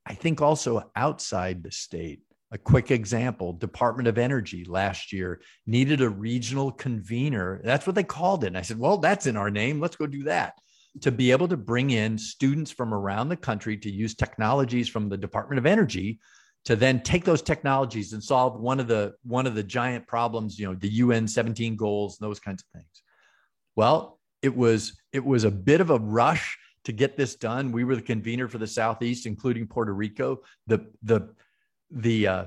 I 0.05 0.13
think 0.13 0.41
also 0.41 0.89
outside 0.95 1.61
the 1.61 1.71
state 1.71 2.21
a 2.51 2.57
quick 2.57 2.91
example 2.91 3.53
Department 3.53 4.07
of 4.07 4.17
Energy 4.17 4.65
last 4.65 5.13
year 5.13 5.41
needed 5.67 6.01
a 6.01 6.09
regional 6.09 6.71
convener. 6.71 7.61
That's 7.63 7.85
what 7.85 7.95
they 7.95 8.03
called 8.03 8.43
it. 8.43 8.47
And 8.47 8.57
I 8.57 8.61
said, 8.61 8.79
well, 8.79 8.97
that's 8.97 9.27
in 9.27 9.37
our 9.37 9.51
name. 9.51 9.79
Let's 9.79 9.95
go 9.95 10.07
do 10.07 10.23
that. 10.23 10.53
To 11.01 11.11
be 11.11 11.31
able 11.31 11.47
to 11.47 11.57
bring 11.57 11.91
in 11.91 12.17
students 12.17 12.71
from 12.71 12.93
around 12.93 13.29
the 13.29 13.37
country 13.37 13.77
to 13.77 13.91
use 13.91 14.15
technologies 14.15 14.89
from 14.89 15.09
the 15.09 15.17
Department 15.17 15.59
of 15.59 15.65
Energy 15.67 16.19
to 16.65 16.75
then 16.75 17.01
take 17.01 17.23
those 17.23 17.41
technologies 17.41 18.13
and 18.13 18.23
solve 18.23 18.59
one 18.59 18.79
of 18.79 18.87
the 18.87 19.13
one 19.23 19.47
of 19.47 19.55
the 19.55 19.63
giant 19.63 20.07
problems, 20.07 20.59
you 20.59 20.67
know, 20.67 20.75
the 20.75 20.89
UN 20.89 21.27
17 21.27 21.75
goals, 21.75 22.17
those 22.17 22.39
kinds 22.39 22.63
of 22.63 22.79
things. 22.79 23.03
Well, 23.75 24.19
it 24.41 24.55
was 24.55 24.99
it 25.13 25.23
was 25.23 25.43
a 25.43 25.51
bit 25.51 25.81
of 25.81 25.89
a 25.89 25.99
rush 25.99 26.57
to 26.85 26.91
get 26.91 27.15
this 27.15 27.35
done. 27.35 27.71
We 27.71 27.83
were 27.83 27.95
the 27.95 28.01
convener 28.01 28.47
for 28.47 28.57
the 28.57 28.67
Southeast, 28.67 29.25
including 29.25 29.67
Puerto 29.67 29.93
Rico. 29.93 30.39
The 30.67 30.87
the 31.03 31.33
the 31.91 32.27
uh, 32.27 32.45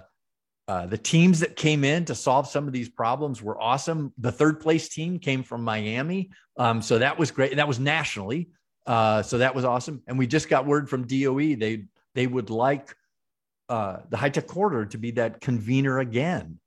uh, 0.69 0.87
the 0.87 0.99
teams 0.99 1.41
that 1.41 1.57
came 1.57 1.85
in 1.85 2.05
to 2.05 2.15
solve 2.15 2.47
some 2.47 2.67
of 2.67 2.73
these 2.73 2.89
problems 2.89 3.43
were 3.43 3.61
awesome. 3.61 4.13
The 4.19 4.33
third 4.33 4.61
place 4.61 4.89
team 4.89 5.19
came 5.19 5.43
from 5.43 5.63
Miami, 5.63 6.31
um, 6.57 6.81
so 6.83 6.99
that 6.99 7.19
was 7.19 7.31
great. 7.31 7.57
That 7.57 7.69
was 7.69 7.81
nationally, 7.81 8.51
uh, 8.87 9.23
so 9.23 9.39
that 9.39 9.55
was 9.55 9.65
awesome. 9.65 10.03
And 10.07 10.19
we 10.19 10.27
just 10.27 10.49
got 10.49 10.67
word 10.67 10.89
from 10.89 11.07
DOE 11.07 11.57
they 11.57 11.85
they 12.15 12.27
would 12.27 12.51
like 12.51 12.95
uh, 13.69 13.99
the 14.09 14.17
high 14.17 14.29
tech 14.29 14.47
corridor 14.47 14.87
to 14.87 14.99
be 14.99 15.13
that 15.13 15.41
convener 15.41 15.99
again. 15.99 16.59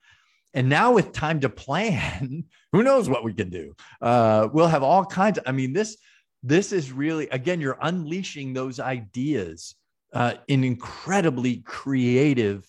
And 0.53 0.69
now 0.69 0.93
with 0.93 1.11
time 1.11 1.41
to 1.41 1.49
plan, 1.49 2.45
who 2.71 2.83
knows 2.83 3.09
what 3.09 3.23
we 3.23 3.33
can 3.33 3.49
do? 3.49 3.75
Uh, 4.01 4.47
we'll 4.51 4.67
have 4.67 4.83
all 4.83 5.05
kinds. 5.05 5.37
Of, 5.37 5.45
I 5.47 5.51
mean 5.51 5.73
this 5.73 5.97
this 6.43 6.71
is 6.71 6.91
really 6.91 7.29
again 7.29 7.61
you're 7.61 7.77
unleashing 7.81 8.53
those 8.53 8.79
ideas 8.79 9.75
uh, 10.15 10.35
in 10.47 10.63
incredibly 10.63 11.57
creative 11.57 12.65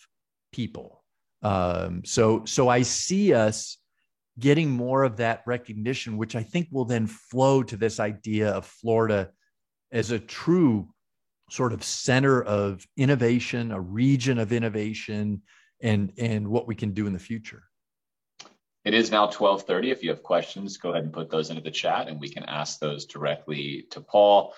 people. 0.52 1.04
Um, 1.42 2.02
so, 2.04 2.44
so 2.44 2.68
I 2.68 2.82
see 2.82 3.32
us 3.32 3.78
getting 4.38 4.68
more 4.68 5.04
of 5.04 5.16
that 5.18 5.42
recognition, 5.46 6.16
which 6.16 6.34
I 6.34 6.42
think 6.42 6.68
will 6.72 6.84
then 6.84 7.06
flow 7.06 7.62
to 7.62 7.76
this 7.76 8.00
idea 8.00 8.50
of 8.50 8.66
Florida 8.66 9.30
as 9.92 10.10
a 10.10 10.18
true 10.18 10.88
sort 11.48 11.72
of 11.72 11.84
center 11.84 12.42
of 12.42 12.84
innovation, 12.96 13.70
a 13.70 13.80
region 13.80 14.38
of 14.38 14.52
innovation, 14.52 15.42
and 15.80 16.12
and 16.18 16.48
what 16.48 16.66
we 16.66 16.74
can 16.74 16.92
do 16.92 17.06
in 17.06 17.12
the 17.12 17.18
future. 17.18 17.62
It 18.84 18.94
is 18.94 19.10
now 19.10 19.28
12:30. 19.28 19.92
If 19.92 20.02
you 20.02 20.10
have 20.10 20.22
questions, 20.22 20.76
go 20.76 20.90
ahead 20.90 21.04
and 21.04 21.12
put 21.12 21.30
those 21.30 21.50
into 21.50 21.62
the 21.62 21.70
chat, 21.70 22.08
and 22.08 22.20
we 22.20 22.28
can 22.28 22.42
ask 22.44 22.80
those 22.80 23.06
directly 23.06 23.86
to 23.90 24.00
Paul. 24.00 24.54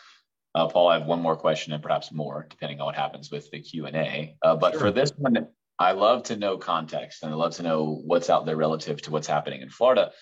Uh, 0.54 0.66
Paul, 0.68 0.88
I 0.88 0.98
have 0.98 1.06
one 1.06 1.20
more 1.20 1.36
question 1.36 1.72
and 1.72 1.82
perhaps 1.82 2.12
more, 2.12 2.46
depending 2.48 2.80
on 2.80 2.86
what 2.86 2.94
happens 2.94 3.30
with 3.30 3.50
the 3.50 3.60
Q 3.60 3.86
and 3.86 3.96
A. 3.96 4.36
Uh, 4.42 4.56
but 4.56 4.72
sure. 4.72 4.80
for 4.80 4.90
this 4.90 5.12
one, 5.16 5.48
I 5.78 5.92
love 5.92 6.24
to 6.24 6.36
know 6.36 6.58
context 6.58 7.22
and 7.22 7.32
I 7.32 7.36
love 7.36 7.54
to 7.56 7.62
know 7.62 8.02
what's 8.04 8.30
out 8.30 8.46
there 8.46 8.56
relative 8.56 9.00
to 9.02 9.10
what's 9.10 9.26
happening 9.26 9.60
in 9.60 9.70
Florida. 9.70 10.12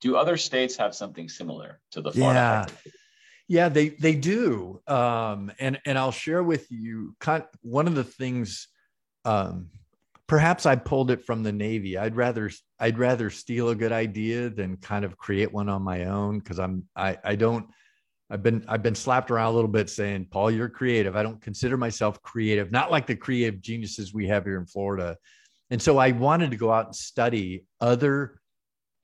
Do 0.00 0.16
other 0.16 0.36
states 0.36 0.76
have 0.76 0.94
something 0.94 1.28
similar 1.28 1.80
to 1.92 2.00
the 2.00 2.12
Florida? 2.12 2.66
Yeah. 2.68 2.92
Yeah, 3.48 3.68
they 3.68 3.90
they 3.90 4.16
do, 4.16 4.80
um, 4.88 5.52
and 5.60 5.78
and 5.86 5.96
I'll 5.96 6.10
share 6.10 6.42
with 6.42 6.66
you 6.68 7.14
kind 7.20 7.44
one 7.62 7.86
of 7.86 7.94
the 7.94 8.02
things 8.02 8.66
um, 9.24 9.70
perhaps 10.26 10.66
I 10.66 10.76
pulled 10.76 11.10
it 11.10 11.24
from 11.24 11.42
the 11.42 11.52
Navy. 11.52 11.96
I'd 11.96 12.16
rather 12.16 12.50
I'd 12.78 12.98
rather 12.98 13.30
steal 13.30 13.70
a 13.70 13.74
good 13.74 13.92
idea 13.92 14.50
than 14.50 14.76
kind 14.78 15.04
of 15.04 15.16
create 15.16 15.52
one 15.52 15.68
on 15.68 15.82
my 15.82 16.04
own 16.04 16.38
because 16.38 16.58
I'm 16.58 16.84
I 16.94 17.18
I 17.22 17.36
don't 17.36 17.66
I've 18.28 18.42
been 18.42 18.64
I've 18.68 18.82
been 18.82 18.94
slapped 18.94 19.30
around 19.30 19.52
a 19.52 19.54
little 19.54 19.70
bit 19.70 19.88
saying, 19.88 20.28
Paul, 20.30 20.50
you're 20.50 20.68
creative. 20.68 21.16
I 21.16 21.22
don't 21.22 21.40
consider 21.40 21.76
myself 21.76 22.20
creative, 22.22 22.72
not 22.72 22.90
like 22.90 23.06
the 23.06 23.16
creative 23.16 23.60
geniuses 23.60 24.12
we 24.12 24.26
have 24.28 24.44
here 24.44 24.58
in 24.58 24.66
Florida. 24.66 25.16
And 25.70 25.80
so 25.80 25.98
I 25.98 26.12
wanted 26.12 26.50
to 26.50 26.56
go 26.56 26.72
out 26.72 26.86
and 26.86 26.94
study 26.96 27.64
other 27.80 28.40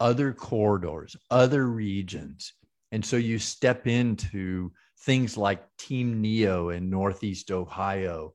other 0.01 0.33
corridors, 0.33 1.17
other 1.31 1.67
regions. 1.69 2.55
And 2.91 3.05
so 3.05 3.17
you 3.17 3.39
step 3.39 3.87
into 3.87 4.73
things 5.05 5.37
like 5.37 5.65
Team 5.79 6.21
Neo 6.21 6.71
in 6.71 6.91
Northeast 6.91 7.51
Ohio, 7.51 8.35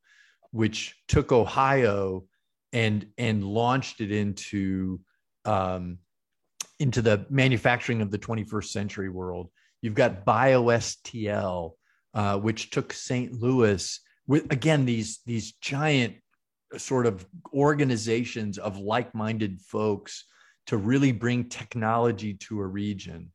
which 0.51 0.95
took 1.07 1.31
Ohio 1.31 2.23
and 2.71 3.07
and 3.17 3.43
launched 3.43 3.99
it 3.99 4.11
into 4.11 5.01
um, 5.45 5.99
into 6.79 7.01
the 7.01 7.25
manufacturing 7.29 8.01
of 8.01 8.11
the 8.11 8.19
21st 8.19 8.65
century 8.65 9.09
world. 9.09 9.49
You've 9.81 9.95
got 9.95 10.25
BioSTL, 10.25 11.71
uh, 12.13 12.37
which 12.39 12.69
took 12.71 12.93
St. 12.93 13.33
Louis 13.33 13.99
with 14.27 14.51
again 14.51 14.85
these 14.85 15.19
these 15.25 15.53
giant 15.53 16.15
sort 16.77 17.05
of 17.05 17.25
organizations 17.53 18.57
of 18.57 18.77
like-minded 18.77 19.61
folks 19.61 20.25
to 20.65 20.77
really 20.77 21.13
bring 21.13 21.47
technology 21.47 22.33
to 22.33 22.59
a 22.59 22.67
region. 22.67 23.31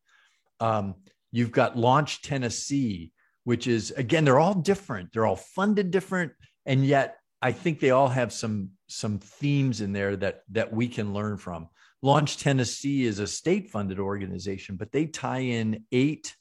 Um, 0.61 0.97
you've 1.31 1.53
got 1.53 1.79
Launch 1.79 2.21
Tennessee, 2.23 3.13
which 3.45 3.67
is 3.67 3.91
again 3.93 4.25
they're 4.25 4.39
all 4.39 4.55
different. 4.55 5.13
They're 5.13 5.27
all 5.27 5.37
funded 5.37 5.91
different, 5.91 6.33
and 6.67 6.85
yet 6.85 7.17
I 7.41 7.53
think 7.53 7.81
they 7.81 7.91
all 7.91 8.09
have 8.09 8.33
some 8.33 8.71
some 8.87 9.19
themes 9.19 9.81
in 9.81 9.93
there 9.93 10.17
that 10.17 10.43
that 10.51 10.73
we 10.73 10.89
can 10.89 11.15
learn 11.15 11.37
from. 11.39 11.69
Launch 12.03 12.37
Tennessee 12.37 13.05
is 13.05 13.21
a 13.21 13.27
state 13.27 13.71
funded 13.71 14.01
organization, 14.01 14.77
but 14.77 14.91
they 14.91 15.07
tie 15.07 15.39
in 15.39 15.85
eight 15.93 16.35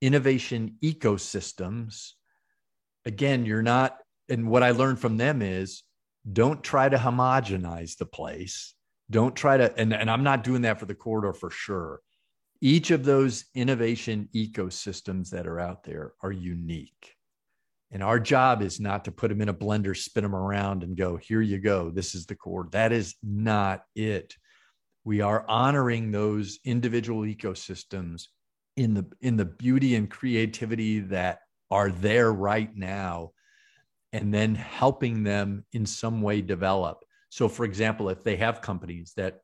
innovation 0.00 0.76
ecosystems. 0.82 2.12
Again, 3.04 3.44
you're 3.44 3.62
not, 3.62 3.98
and 4.30 4.48
what 4.48 4.62
I 4.62 4.70
learned 4.70 4.98
from 4.98 5.18
them 5.18 5.42
is 5.42 5.82
don't 6.30 6.62
try 6.62 6.88
to 6.88 6.96
homogenize 6.96 7.98
the 7.98 8.06
place. 8.06 8.74
Don't 9.10 9.36
try 9.36 9.58
to, 9.58 9.76
and, 9.78 9.92
and 9.92 10.10
I'm 10.10 10.22
not 10.22 10.44
doing 10.44 10.62
that 10.62 10.78
for 10.78 10.86
the 10.86 10.94
corridor 10.94 11.32
for 11.34 11.50
sure. 11.50 12.00
Each 12.62 12.90
of 12.90 13.04
those 13.04 13.44
innovation 13.54 14.28
ecosystems 14.34 15.30
that 15.30 15.46
are 15.46 15.60
out 15.60 15.82
there 15.82 16.12
are 16.22 16.32
unique. 16.32 17.16
And 17.90 18.02
our 18.02 18.20
job 18.20 18.62
is 18.62 18.78
not 18.78 19.04
to 19.06 19.12
put 19.12 19.28
them 19.28 19.40
in 19.40 19.48
a 19.48 19.54
blender, 19.54 19.96
spin 19.96 20.22
them 20.22 20.34
around, 20.34 20.84
and 20.84 20.96
go, 20.96 21.16
here 21.16 21.40
you 21.40 21.58
go. 21.58 21.90
This 21.90 22.14
is 22.14 22.26
the 22.26 22.36
core. 22.36 22.68
That 22.70 22.92
is 22.92 23.16
not 23.22 23.82
it. 23.96 24.36
We 25.04 25.20
are 25.20 25.44
honoring 25.48 26.10
those 26.10 26.58
individual 26.64 27.22
ecosystems 27.22 28.26
in 28.76 28.94
the 28.94 29.06
in 29.20 29.36
the 29.36 29.44
beauty 29.44 29.94
and 29.94 30.10
creativity 30.10 31.00
that 31.00 31.40
are 31.70 31.90
there 31.90 32.32
right 32.32 32.74
now 32.76 33.32
and 34.12 34.32
then 34.34 34.54
helping 34.54 35.22
them 35.22 35.64
in 35.72 35.86
some 35.86 36.20
way 36.20 36.40
develop. 36.40 37.04
So 37.30 37.48
for 37.48 37.64
example, 37.64 38.08
if 38.08 38.24
they 38.24 38.36
have 38.36 38.60
companies 38.60 39.12
that 39.16 39.40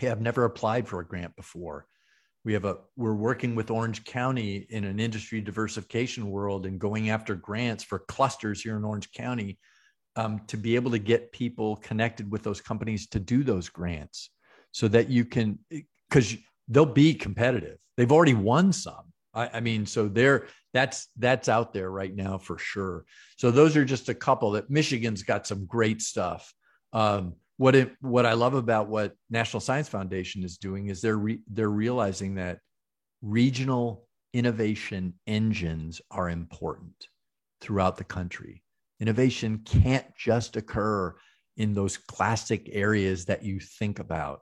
have 0.00 0.20
never 0.20 0.44
applied 0.44 0.88
for 0.88 1.00
a 1.00 1.06
grant 1.06 1.36
before, 1.36 1.86
we 2.44 2.52
have 2.52 2.64
a 2.64 2.78
we're 2.96 3.14
working 3.14 3.54
with 3.54 3.70
Orange 3.70 4.04
County 4.04 4.66
in 4.70 4.84
an 4.84 4.98
industry 4.98 5.40
diversification 5.40 6.28
world 6.30 6.66
and 6.66 6.80
going 6.80 7.10
after 7.10 7.34
grants 7.34 7.84
for 7.84 8.00
clusters 8.00 8.60
here 8.62 8.76
in 8.76 8.84
Orange 8.84 9.12
County 9.12 9.58
um, 10.16 10.40
to 10.48 10.56
be 10.56 10.74
able 10.74 10.90
to 10.90 10.98
get 10.98 11.32
people 11.32 11.76
connected 11.76 12.30
with 12.30 12.42
those 12.42 12.60
companies 12.60 13.06
to 13.08 13.20
do 13.20 13.44
those 13.44 13.68
grants 13.68 14.30
so 14.72 14.88
that 14.88 15.08
you 15.08 15.24
can 15.24 15.58
because 16.08 16.36
they'll 16.68 16.86
be 16.86 17.14
competitive. 17.14 17.78
They've 17.96 18.12
already 18.12 18.34
won 18.34 18.72
some. 18.72 19.12
I, 19.34 19.48
I, 19.54 19.60
mean 19.60 19.86
so 19.86 20.08
they're 20.08 20.48
that's 20.74 21.08
that's 21.16 21.48
out 21.48 21.72
there 21.72 21.90
right 21.90 22.14
now 22.14 22.38
for 22.38 22.58
sure. 22.58 23.04
So 23.38 23.50
those 23.50 23.76
are 23.76 23.84
just 23.84 24.08
a 24.08 24.14
couple 24.14 24.50
that 24.52 24.68
michigan's 24.68 25.22
got 25.22 25.46
some 25.46 25.64
great 25.66 26.02
stuff. 26.02 26.52
Um, 26.92 27.34
what 27.58 27.74
it 27.74 27.92
what 28.00 28.26
i 28.26 28.32
love 28.32 28.54
about 28.54 28.88
what 28.88 29.14
national 29.30 29.60
science 29.60 29.88
foundation 29.88 30.42
is 30.42 30.56
doing 30.56 30.88
is 30.88 31.00
they're 31.00 31.18
re, 31.18 31.38
they're 31.48 31.68
realizing 31.68 32.34
that 32.34 32.58
regional 33.20 34.08
innovation 34.32 35.14
engines 35.26 36.00
are 36.10 36.30
important 36.30 37.06
throughout 37.60 37.96
the 37.96 38.04
country. 38.04 38.62
Innovation 39.00 39.58
can't 39.64 40.06
just 40.16 40.56
occur 40.56 41.14
in 41.56 41.74
those 41.74 41.96
classic 41.96 42.68
areas 42.72 43.26
that 43.26 43.44
you 43.44 43.60
think 43.60 43.98
about 43.98 44.40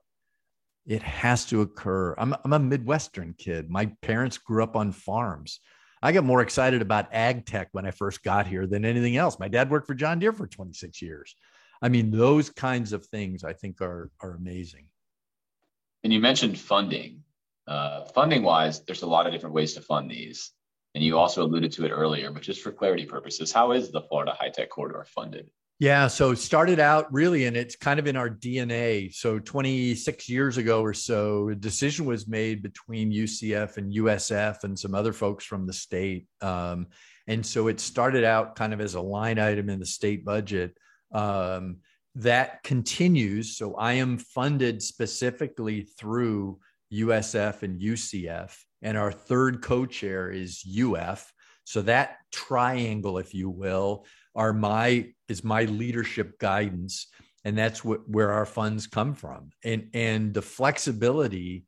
it 0.90 1.04
has 1.04 1.44
to 1.46 1.60
occur. 1.60 2.16
I'm, 2.18 2.34
I'm 2.44 2.52
a 2.52 2.58
Midwestern 2.58 3.32
kid. 3.38 3.70
My 3.70 3.92
parents 4.02 4.38
grew 4.38 4.64
up 4.64 4.74
on 4.74 4.90
farms. 4.90 5.60
I 6.02 6.10
got 6.10 6.24
more 6.24 6.42
excited 6.42 6.82
about 6.82 7.14
ag 7.14 7.46
tech 7.46 7.68
when 7.70 7.86
I 7.86 7.92
first 7.92 8.24
got 8.24 8.48
here 8.48 8.66
than 8.66 8.84
anything 8.84 9.16
else. 9.16 9.38
My 9.38 9.46
dad 9.46 9.70
worked 9.70 9.86
for 9.86 9.94
John 9.94 10.18
Deere 10.18 10.32
for 10.32 10.48
26 10.48 11.00
years. 11.00 11.36
I 11.80 11.90
mean, 11.90 12.10
those 12.10 12.50
kinds 12.50 12.92
of 12.92 13.06
things 13.06 13.44
I 13.44 13.52
think 13.52 13.80
are, 13.80 14.10
are 14.20 14.32
amazing. 14.32 14.88
And 16.02 16.12
you 16.12 16.18
mentioned 16.18 16.58
funding. 16.58 17.22
Uh, 17.68 18.06
funding 18.06 18.42
wise, 18.42 18.84
there's 18.84 19.02
a 19.02 19.06
lot 19.06 19.26
of 19.26 19.32
different 19.32 19.54
ways 19.54 19.74
to 19.74 19.82
fund 19.82 20.10
these. 20.10 20.50
And 20.96 21.04
you 21.04 21.18
also 21.18 21.44
alluded 21.44 21.70
to 21.72 21.84
it 21.84 21.90
earlier, 21.90 22.32
but 22.32 22.42
just 22.42 22.62
for 22.62 22.72
clarity 22.72 23.06
purposes, 23.06 23.52
how 23.52 23.70
is 23.70 23.92
the 23.92 24.02
Florida 24.02 24.34
High 24.36 24.50
Tech 24.50 24.70
Corridor 24.70 25.06
funded? 25.06 25.50
Yeah, 25.80 26.08
so 26.08 26.32
it 26.32 26.38
started 26.38 26.78
out 26.78 27.10
really, 27.10 27.46
and 27.46 27.56
it's 27.56 27.74
kind 27.74 27.98
of 27.98 28.06
in 28.06 28.14
our 28.14 28.28
DNA. 28.28 29.14
So 29.14 29.38
26 29.38 30.28
years 30.28 30.58
ago 30.58 30.82
or 30.82 30.92
so, 30.92 31.48
a 31.48 31.54
decision 31.54 32.04
was 32.04 32.28
made 32.28 32.62
between 32.62 33.10
UCF 33.10 33.78
and 33.78 33.90
USF 33.90 34.62
and 34.64 34.78
some 34.78 34.94
other 34.94 35.14
folks 35.14 35.42
from 35.42 35.66
the 35.66 35.72
state. 35.72 36.26
Um, 36.42 36.88
and 37.26 37.44
so 37.44 37.68
it 37.68 37.80
started 37.80 38.24
out 38.24 38.56
kind 38.56 38.74
of 38.74 38.80
as 38.82 38.92
a 38.92 39.00
line 39.00 39.38
item 39.38 39.70
in 39.70 39.80
the 39.80 39.86
state 39.86 40.22
budget. 40.22 40.76
Um, 41.12 41.78
that 42.14 42.62
continues. 42.62 43.56
So 43.56 43.74
I 43.74 43.94
am 43.94 44.18
funded 44.18 44.82
specifically 44.82 45.88
through 45.98 46.58
USF 46.92 47.62
and 47.62 47.80
UCF, 47.80 48.54
and 48.82 48.98
our 48.98 49.12
third 49.12 49.62
co 49.62 49.86
chair 49.86 50.30
is 50.30 50.62
UF. 50.62 51.32
So 51.64 51.80
that 51.82 52.18
triangle, 52.32 53.16
if 53.16 53.32
you 53.32 53.48
will, 53.48 54.04
are 54.34 54.52
my 54.52 55.12
is 55.30 55.44
my 55.44 55.64
leadership 55.64 56.38
guidance 56.38 57.06
and 57.44 57.56
that's 57.56 57.84
what 57.84 58.08
where 58.08 58.32
our 58.32 58.46
funds 58.46 58.86
come 58.86 59.14
from. 59.14 59.50
And 59.64 59.88
and 59.94 60.34
the 60.34 60.42
flexibility 60.42 61.64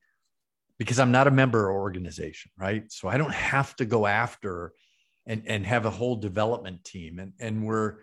because 0.78 0.98
i'm 0.98 1.12
not 1.12 1.28
a 1.28 1.30
member 1.30 1.70
organization 1.70 2.50
right? 2.58 2.90
So 2.90 3.08
i 3.08 3.16
don't 3.16 3.34
have 3.34 3.74
to 3.76 3.84
go 3.84 4.06
after 4.06 4.72
and 5.26 5.42
and 5.46 5.64
have 5.66 5.86
a 5.86 5.90
whole 5.90 6.16
development 6.16 6.84
team. 6.84 7.18
And 7.18 7.32
and 7.40 7.64
we're 7.64 7.98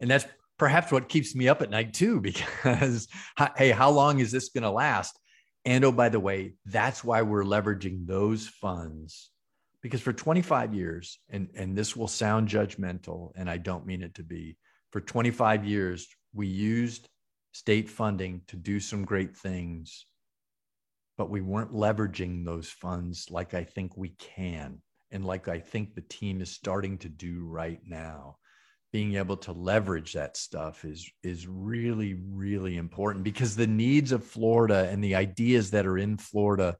and 0.00 0.10
that's 0.10 0.26
perhaps 0.58 0.90
what 0.90 1.08
keeps 1.08 1.34
me 1.34 1.48
up 1.48 1.62
at 1.62 1.70
night 1.70 1.94
too 1.94 2.20
because 2.28 3.08
hey 3.56 3.70
how 3.70 3.90
long 3.90 4.18
is 4.18 4.32
this 4.32 4.48
going 4.48 4.62
to 4.62 4.70
last? 4.70 5.18
And 5.64 5.84
oh 5.84 5.92
by 5.92 6.08
the 6.08 6.20
way 6.20 6.54
that's 6.66 7.04
why 7.04 7.22
we're 7.22 7.44
leveraging 7.44 8.06
those 8.06 8.48
funds 8.48 9.30
because 9.80 10.00
for 10.00 10.12
25 10.12 10.74
years 10.74 11.18
and 11.28 11.48
and 11.54 11.76
this 11.76 11.96
will 11.96 12.08
sound 12.08 12.48
judgmental 12.48 13.32
and 13.36 13.50
i 13.50 13.58
don't 13.58 13.86
mean 13.86 14.02
it 14.02 14.14
to 14.14 14.22
be 14.22 14.56
for 14.92 15.00
25 15.00 15.64
years 15.64 16.06
we 16.34 16.46
used 16.46 17.08
state 17.52 17.88
funding 17.88 18.42
to 18.46 18.56
do 18.56 18.78
some 18.78 19.04
great 19.04 19.36
things 19.36 20.06
but 21.18 21.30
we 21.30 21.40
weren't 21.40 21.72
leveraging 21.72 22.44
those 22.44 22.68
funds 22.68 23.26
like 23.30 23.54
i 23.54 23.64
think 23.64 23.96
we 23.96 24.10
can 24.10 24.80
and 25.10 25.24
like 25.24 25.48
i 25.48 25.58
think 25.58 25.94
the 25.94 26.02
team 26.02 26.40
is 26.40 26.50
starting 26.50 26.96
to 26.98 27.08
do 27.08 27.44
right 27.44 27.80
now 27.86 28.36
being 28.92 29.16
able 29.16 29.36
to 29.36 29.52
leverage 29.52 30.12
that 30.12 30.36
stuff 30.36 30.84
is 30.84 31.10
is 31.22 31.46
really 31.46 32.14
really 32.30 32.76
important 32.76 33.24
because 33.24 33.56
the 33.56 33.66
needs 33.66 34.12
of 34.12 34.24
florida 34.24 34.88
and 34.90 35.02
the 35.02 35.14
ideas 35.14 35.70
that 35.70 35.86
are 35.86 35.98
in 35.98 36.16
florida 36.16 36.76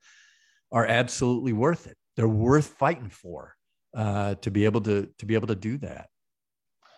are 0.70 0.86
absolutely 0.86 1.52
worth 1.52 1.86
it 1.86 1.96
they're 2.16 2.28
worth 2.28 2.66
fighting 2.66 3.08
for 3.08 3.54
uh, 3.94 4.34
to 4.36 4.50
be 4.50 4.64
able 4.64 4.80
to 4.80 5.08
to 5.18 5.26
be 5.26 5.34
able 5.34 5.48
to 5.48 5.54
do 5.54 5.78
that. 5.78 6.08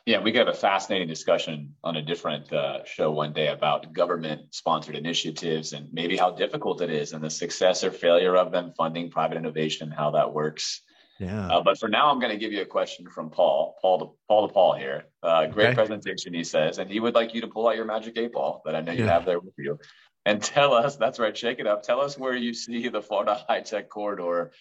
Yeah, 0.07 0.21
we 0.21 0.33
got 0.33 0.49
a 0.49 0.53
fascinating 0.53 1.09
discussion 1.09 1.77
on 1.83 1.97
a 1.97 2.03
different 2.03 2.53
uh, 2.53 2.85
show 2.85 3.11
one 3.11 3.33
day 3.33 3.49
about 3.49 3.95
government-sponsored 3.95 4.97
initiatives 4.97 5.73
and 5.73 5.89
maybe 5.95 6.15
how 6.15 6.31
difficult 6.31 6.83
it 6.83 6.91
is 6.91 7.15
and 7.15 7.25
the 7.25 7.31
success 7.31 7.83
or 7.85 7.91
failure 7.91 8.37
of 8.37 8.53
them 8.53 8.75
funding 8.77 9.11
private 9.11 9.39
innovation, 9.39 9.89
and 9.89 9.97
how 9.97 10.11
that 10.11 10.35
works. 10.35 10.83
Yeah. 11.19 11.47
Uh, 11.47 11.63
but 11.63 11.79
for 11.79 11.89
now, 11.89 12.11
I'm 12.11 12.21
going 12.21 12.33
to 12.33 12.39
give 12.39 12.53
you 12.53 12.61
a 12.61 12.67
question 12.67 13.09
from 13.09 13.31
Paul. 13.31 13.77
Paul 13.81 13.99
to 13.99 14.11
Paul 14.29 14.49
to 14.49 14.53
Paul 14.53 14.75
here. 14.75 15.05
Uh, 15.23 15.47
great 15.47 15.69
okay. 15.69 15.75
presentation, 15.75 16.35
he 16.35 16.45
says, 16.45 16.77
and 16.79 16.91
he 16.91 17.01
would 17.01 17.15
like 17.15 17.35
you 17.35 17.41
to 17.41 17.47
pull 17.47 17.69
out 17.69 17.77
your 17.77 17.87
magic 17.87 18.19
eight 18.19 18.33
ball 18.33 18.61
that 18.67 18.75
I 18.75 18.83
know 18.83 18.93
you 18.93 19.05
yeah. 19.05 19.13
have 19.13 19.25
there 19.25 19.41
with 19.41 19.55
you, 19.57 19.79
and 20.27 20.43
tell 20.43 20.75
us. 20.75 20.97
That's 20.97 21.19
right. 21.19 21.35
Shake 21.35 21.61
it 21.61 21.67
up. 21.67 21.83
Tell 21.83 22.01
us 22.03 22.19
where 22.19 22.35
you 22.35 22.53
see 22.53 22.89
the 22.89 23.01
Florida 23.01 23.43
high 23.49 23.63
tech 23.63 23.89
corridor 23.89 24.53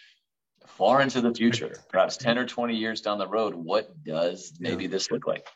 far 0.68 1.02
into 1.02 1.22
the 1.22 1.34
future, 1.34 1.76
perhaps 1.90 2.18
10 2.18 2.38
or 2.38 2.46
20 2.46 2.76
years 2.76 3.02
down 3.02 3.18
the 3.18 3.28
road, 3.28 3.54
what 3.56 3.92
does 4.04 4.54
maybe 4.60 4.84
yeah. 4.84 4.90
this 4.90 5.12
look 5.12 5.28
like? 5.28 5.48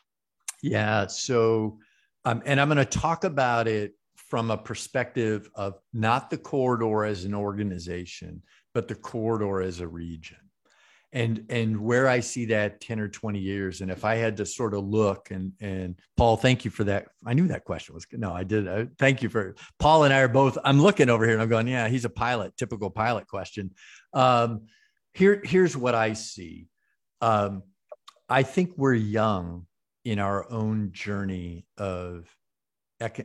Yeah. 0.62 1.06
So 1.06 1.78
Um, 2.24 2.42
and 2.44 2.60
I'm 2.60 2.68
going 2.68 2.78
to 2.78 2.84
talk 2.84 3.24
about 3.24 3.68
it 3.68 3.94
from 4.16 4.50
a 4.50 4.58
perspective 4.58 5.48
of 5.54 5.78
not 5.92 6.28
the 6.28 6.36
corridor 6.36 7.04
as 7.04 7.24
an 7.24 7.34
organization, 7.34 8.42
but 8.74 8.88
the 8.88 8.94
corridor 8.94 9.62
as 9.62 9.80
a 9.80 9.88
region. 9.88 10.36
And 11.10 11.46
and 11.48 11.80
where 11.80 12.06
I 12.06 12.20
see 12.20 12.44
that 12.46 12.82
10 12.82 13.00
or 13.00 13.08
20 13.08 13.38
years. 13.38 13.80
And 13.80 13.90
if 13.90 14.04
I 14.04 14.16
had 14.16 14.36
to 14.36 14.44
sort 14.44 14.74
of 14.74 14.84
look 14.84 15.30
and 15.30 15.52
and 15.58 15.98
Paul, 16.18 16.36
thank 16.36 16.66
you 16.66 16.70
for 16.70 16.84
that. 16.84 17.06
I 17.24 17.32
knew 17.32 17.48
that 17.48 17.64
question 17.64 17.94
was 17.94 18.04
good. 18.04 18.20
No, 18.20 18.34
I 18.34 18.44
did. 18.44 18.68
I, 18.68 18.88
thank 18.98 19.22
you 19.22 19.30
for 19.30 19.54
Paul 19.78 20.04
and 20.04 20.12
I 20.12 20.18
are 20.18 20.28
both. 20.28 20.58
I'm 20.64 20.82
looking 20.82 21.08
over 21.08 21.24
here 21.24 21.32
and 21.32 21.42
I'm 21.42 21.48
going, 21.48 21.66
yeah, 21.66 21.88
he's 21.88 22.04
a 22.04 22.10
pilot, 22.10 22.58
typical 22.58 22.90
pilot 22.90 23.26
question. 23.26 23.72
Um, 24.12 24.66
here, 25.18 25.42
here's 25.44 25.76
what 25.76 25.96
I 25.96 26.12
see. 26.12 26.68
Um, 27.20 27.64
I 28.28 28.44
think 28.44 28.72
we're 28.76 28.94
young 28.94 29.66
in 30.04 30.20
our 30.20 30.48
own 30.50 30.92
journey 30.92 31.66
of 31.76 32.28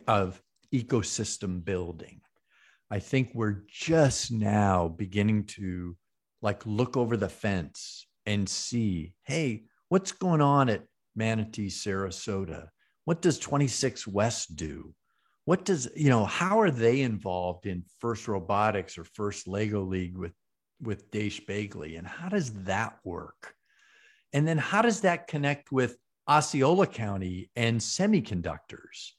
of 0.08 0.41
ecosystem 0.73 1.63
building. 1.63 2.21
I 2.89 2.99
think 2.99 3.32
we're 3.34 3.63
just 3.67 4.32
now 4.32 4.88
beginning 4.88 5.45
to 5.58 5.95
like 6.41 6.65
look 6.65 6.97
over 6.97 7.15
the 7.15 7.29
fence 7.29 8.08
and 8.25 8.49
see, 8.49 9.13
hey, 9.23 9.65
what's 9.89 10.12
going 10.12 10.41
on 10.41 10.69
at 10.69 10.84
Manatee, 11.15 11.69
Sarasota? 11.69 12.69
What 13.06 13.21
does 13.21 13.38
26 13.39 14.08
West 14.08 14.56
do? 14.56 14.93
What 15.45 15.65
does, 15.65 15.89
you 15.95 16.10
know, 16.10 16.25
how 16.25 16.60
are 16.62 16.71
they 16.71 17.01
involved 17.01 17.65
in 17.65 17.84
FIRST 17.99 18.27
Robotics 18.27 18.97
or 18.97 19.03
FIRST 19.03 19.47
Lego 19.47 19.84
League 19.84 20.17
with, 20.17 20.34
with 20.83 21.11
Desh 21.11 21.41
Begley? 21.41 21.97
And 21.97 22.07
how 22.07 22.29
does 22.29 22.51
that 22.63 22.97
work? 23.03 23.55
And 24.33 24.47
then 24.47 24.57
how 24.57 24.81
does 24.81 25.01
that 25.01 25.27
connect 25.27 25.71
with 25.71 25.97
Osceola 26.27 26.87
County 26.87 27.49
and 27.55 27.79
semiconductors? 27.79 29.11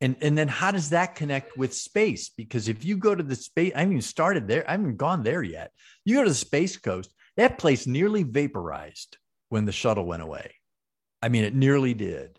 And, 0.00 0.16
and 0.20 0.38
then 0.38 0.48
how 0.48 0.70
does 0.70 0.90
that 0.90 1.16
connect 1.16 1.56
with 1.56 1.74
space? 1.74 2.30
Because 2.36 2.68
if 2.68 2.84
you 2.84 2.96
go 2.96 3.14
to 3.14 3.22
the 3.22 3.34
space, 3.34 3.72
I 3.74 3.80
haven't 3.80 3.94
even 3.94 4.02
started 4.02 4.46
there, 4.46 4.64
I 4.68 4.72
haven't 4.72 4.96
gone 4.96 5.22
there 5.22 5.42
yet. 5.42 5.72
You 6.04 6.16
go 6.16 6.24
to 6.24 6.30
the 6.30 6.34
Space 6.34 6.76
Coast, 6.76 7.12
that 7.36 7.58
place 7.58 7.86
nearly 7.86 8.22
vaporized 8.22 9.16
when 9.48 9.64
the 9.64 9.72
shuttle 9.72 10.06
went 10.06 10.22
away. 10.22 10.54
I 11.20 11.28
mean, 11.28 11.44
it 11.44 11.54
nearly 11.54 11.94
did. 11.94 12.38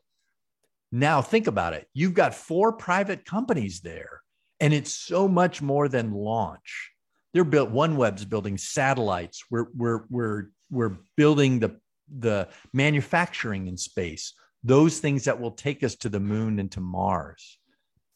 Now 0.91 1.21
think 1.21 1.47
about 1.47 1.73
it. 1.73 1.87
You've 1.93 2.13
got 2.13 2.33
four 2.33 2.73
private 2.73 3.25
companies 3.25 3.81
there, 3.81 4.21
and 4.59 4.73
it's 4.73 4.93
so 4.93 5.27
much 5.27 5.61
more 5.61 5.87
than 5.87 6.13
launch. 6.13 6.88
They're 7.33 7.43
built. 7.43 7.71
OneWeb's 7.71 8.25
building 8.25 8.57
satellites. 8.57 9.43
We're 9.51 9.67
we're 9.75 10.05
we're 10.09 10.43
we're 10.69 10.97
building 11.15 11.59
the 11.59 11.79
the 12.09 12.49
manufacturing 12.73 13.67
in 13.67 13.77
space 13.77 14.33
those 14.63 14.99
things 14.99 15.25
that 15.25 15.39
will 15.39 15.51
take 15.51 15.83
us 15.83 15.95
to 15.95 16.09
the 16.09 16.19
moon 16.19 16.59
and 16.59 16.71
to 16.71 16.81
Mars. 16.81 17.57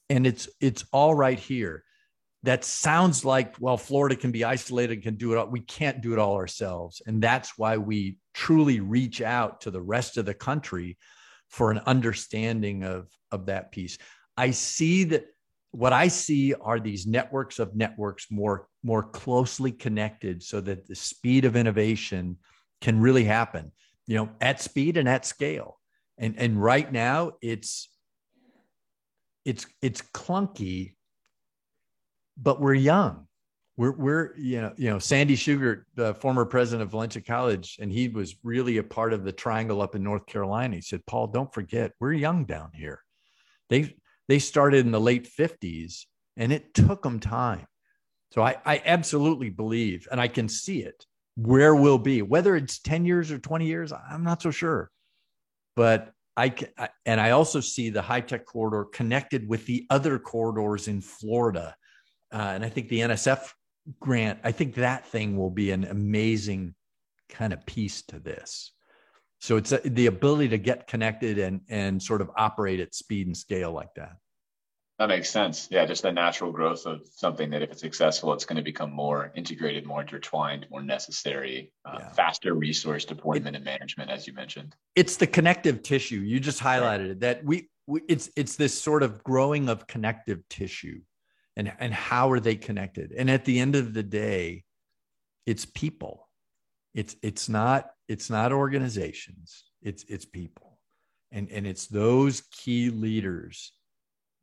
And 0.09 0.27
it's 0.27 0.49
it's 0.59 0.85
all 0.91 1.15
right 1.15 1.39
here. 1.39 1.83
That 2.43 2.65
sounds 2.65 3.23
like 3.23 3.55
well, 3.59 3.77
Florida 3.77 4.17
can 4.17 4.31
be 4.31 4.43
isolated, 4.43 5.01
can 5.01 5.15
do 5.15 5.31
it 5.31 5.37
all. 5.37 5.47
We 5.47 5.61
can't 5.61 6.01
do 6.01 6.11
it 6.11 6.19
all 6.19 6.35
ourselves, 6.35 7.01
and 7.05 7.21
that's 7.21 7.57
why 7.57 7.77
we 7.77 8.17
truly 8.33 8.81
reach 8.81 9.21
out 9.21 9.61
to 9.61 9.71
the 9.71 9.81
rest 9.81 10.17
of 10.17 10.25
the 10.25 10.33
country 10.33 10.97
for 11.47 11.71
an 11.71 11.79
understanding 11.85 12.83
of 12.83 13.07
of 13.31 13.45
that 13.45 13.71
piece. 13.71 13.97
I 14.35 14.51
see 14.51 15.05
that 15.05 15.25
what 15.71 15.93
I 15.93 16.09
see 16.09 16.53
are 16.53 16.79
these 16.81 17.07
networks 17.07 17.59
of 17.59 17.75
networks 17.75 18.27
more 18.29 18.67
more 18.83 19.03
closely 19.03 19.71
connected, 19.71 20.43
so 20.43 20.61
that 20.61 20.87
the 20.87 20.95
speed 20.95 21.45
of 21.45 21.55
innovation 21.55 22.37
can 22.81 22.99
really 22.99 23.23
happen. 23.23 23.71
You 24.07 24.17
know, 24.17 24.29
at 24.41 24.61
speed 24.61 24.97
and 24.97 25.07
at 25.07 25.25
scale. 25.25 25.79
And 26.17 26.37
and 26.37 26.61
right 26.61 26.91
now 26.91 27.33
it's 27.41 27.89
it's 29.45 29.65
it's 29.81 30.01
clunky 30.01 30.93
but 32.37 32.59
we're 32.59 32.73
young. 32.73 33.27
We're 33.75 33.91
we're 33.91 34.37
you 34.37 34.61
know 34.61 34.73
you 34.77 34.89
know 34.91 34.99
sandy 34.99 35.35
shugart 35.35 35.83
the 35.95 36.13
former 36.13 36.45
president 36.45 36.83
of 36.83 36.91
valencia 36.91 37.23
college 37.23 37.77
and 37.81 37.91
he 37.91 38.07
was 38.07 38.35
really 38.43 38.77
a 38.77 38.83
part 38.83 39.13
of 39.13 39.23
the 39.23 39.31
triangle 39.31 39.81
up 39.81 39.95
in 39.95 40.03
north 40.03 40.27
carolina. 40.27 40.75
He 40.75 40.81
said 40.81 41.03
paul 41.07 41.25
don't 41.27 41.51
forget 41.51 41.91
we're 41.99 42.13
young 42.13 42.45
down 42.45 42.69
here. 42.75 43.01
They 43.69 43.95
they 44.27 44.37
started 44.37 44.85
in 44.85 44.91
the 44.91 45.01
late 45.01 45.27
50s 45.27 46.05
and 46.37 46.53
it 46.53 46.75
took 46.75 47.01
them 47.01 47.19
time 47.19 47.65
so 48.33 48.41
i 48.41 48.55
i 48.65 48.81
absolutely 48.85 49.49
believe 49.49 50.07
and 50.11 50.19
i 50.19 50.27
can 50.27 50.49
see 50.49 50.81
it 50.81 51.05
where 51.35 51.75
we'll 51.75 51.97
be 51.97 52.21
whether 52.21 52.55
it's 52.55 52.79
10 52.79 53.05
years 53.05 53.31
or 53.31 53.39
20 53.39 53.65
years 53.65 53.93
i'm 54.09 54.23
not 54.23 54.41
so 54.41 54.51
sure 54.51 54.89
but 55.75 56.13
I, 56.35 56.53
and 57.05 57.21
I 57.21 57.31
also 57.31 57.59
see 57.59 57.89
the 57.89 58.01
high 58.01 58.21
tech 58.21 58.45
corridor 58.45 58.85
connected 58.85 59.47
with 59.47 59.65
the 59.65 59.85
other 59.89 60.17
corridors 60.17 60.87
in 60.87 61.01
Florida, 61.01 61.75
uh, 62.31 62.37
and 62.37 62.65
I 62.65 62.69
think 62.69 62.89
the 62.89 63.01
NSF 63.01 63.51
grant. 63.99 64.39
I 64.43 64.51
think 64.51 64.75
that 64.75 65.05
thing 65.05 65.37
will 65.37 65.51
be 65.51 65.71
an 65.71 65.83
amazing 65.83 66.73
kind 67.29 67.53
of 67.53 67.65
piece 67.65 68.01
to 68.03 68.19
this. 68.19 68.71
So 69.39 69.57
it's 69.57 69.71
a, 69.71 69.77
the 69.77 70.07
ability 70.07 70.49
to 70.49 70.57
get 70.57 70.87
connected 70.87 71.37
and 71.37 71.61
and 71.69 72.01
sort 72.01 72.21
of 72.21 72.31
operate 72.35 72.79
at 72.79 72.95
speed 72.95 73.27
and 73.27 73.37
scale 73.37 73.71
like 73.71 73.93
that. 73.95 74.15
That 75.03 75.09
makes 75.09 75.29
sense. 75.29 75.67
Yeah, 75.69 75.85
just 75.85 76.03
the 76.03 76.13
natural 76.13 76.53
growth 76.53 76.85
of 76.85 77.01
something 77.13 77.49
that 77.49 77.61
if 77.61 77.71
it's 77.71 77.81
successful, 77.81 78.31
it's 78.31 78.45
going 78.45 78.55
to 78.55 78.63
become 78.63 78.89
more 78.89 79.33
integrated, 79.35 79.85
more 79.85 79.99
intertwined, 79.99 80.65
more 80.71 80.81
necessary, 80.81 81.73
uh, 81.83 81.97
yeah. 81.99 82.09
faster 82.11 82.53
resource 82.53 83.03
deployment 83.03 83.47
it, 83.47 83.55
and 83.55 83.65
management, 83.65 84.09
as 84.09 84.27
you 84.27 84.31
mentioned. 84.31 84.77
It's 84.95 85.17
the 85.17 85.27
connective 85.27 85.83
tissue. 85.83 86.19
You 86.19 86.39
just 86.39 86.61
highlighted 86.61 87.09
it. 87.09 87.19
That 87.19 87.43
we, 87.43 87.67
we, 87.85 87.99
it's 88.07 88.29
it's 88.37 88.55
this 88.55 88.81
sort 88.81 89.03
of 89.03 89.21
growing 89.25 89.67
of 89.67 89.87
connective 89.87 90.39
tissue, 90.47 91.01
and 91.57 91.73
and 91.79 91.93
how 91.93 92.31
are 92.31 92.39
they 92.39 92.55
connected? 92.55 93.11
And 93.11 93.29
at 93.29 93.43
the 93.43 93.59
end 93.59 93.75
of 93.75 93.93
the 93.93 94.03
day, 94.03 94.63
it's 95.45 95.65
people. 95.65 96.29
It's 96.93 97.17
it's 97.21 97.49
not 97.49 97.91
it's 98.07 98.29
not 98.29 98.53
organizations. 98.53 99.65
It's 99.81 100.05
it's 100.07 100.23
people, 100.23 100.79
and 101.29 101.51
and 101.51 101.67
it's 101.67 101.87
those 101.87 102.43
key 102.51 102.89
leaders 102.89 103.73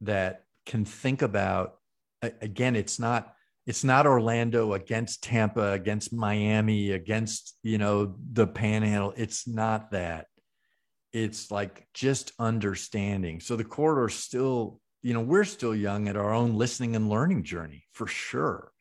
that 0.02 0.44
can 0.66 0.84
think 0.84 1.22
about 1.22 1.76
again 2.22 2.76
it's 2.76 2.98
not 2.98 3.34
it's 3.66 3.84
not 3.84 4.06
orlando 4.06 4.74
against 4.74 5.22
tampa 5.22 5.72
against 5.72 6.12
miami 6.12 6.92
against 6.92 7.56
you 7.62 7.78
know 7.78 8.14
the 8.32 8.46
panhandle. 8.46 9.12
It's 9.16 9.46
not 9.46 9.92
that. 9.92 10.26
It's 11.12 11.50
like 11.50 11.86
just 11.92 12.32
understanding. 12.38 13.40
So 13.40 13.56
the 13.56 13.64
corridor 13.64 14.08
still 14.08 14.80
you 15.02 15.14
know 15.14 15.20
we're 15.20 15.44
still 15.44 15.74
young 15.74 16.08
at 16.08 16.16
our 16.16 16.32
own 16.32 16.54
listening 16.54 16.96
and 16.96 17.08
learning 17.08 17.44
journey 17.44 17.84
for 17.92 18.06
sure. 18.06 18.72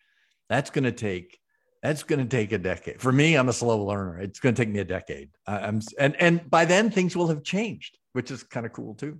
That's 0.50 0.70
going 0.70 0.86
to 0.86 0.92
take 0.92 1.40
that's 1.82 2.04
going 2.04 2.20
to 2.20 2.38
take 2.38 2.52
a 2.52 2.58
decade. 2.58 3.02
For 3.02 3.12
me 3.12 3.36
i'm 3.36 3.50
a 3.50 3.54
slow 3.54 3.86
learner. 3.86 4.20
It's 4.20 4.40
going 4.40 4.56
to 4.56 4.62
take 4.62 4.74
me 4.74 4.80
a 4.80 4.86
decade. 4.86 5.30
I'm 5.48 5.82
and 5.98 6.16
and 6.20 6.50
by 6.50 6.66
then 6.66 6.92
things 6.92 7.16
will 7.16 7.28
have 7.28 7.44
changed 7.44 7.98
which 8.14 8.32
is 8.32 8.44
kind 8.44 8.66
of 8.66 8.74
cool 8.74 8.96
too 8.96 9.20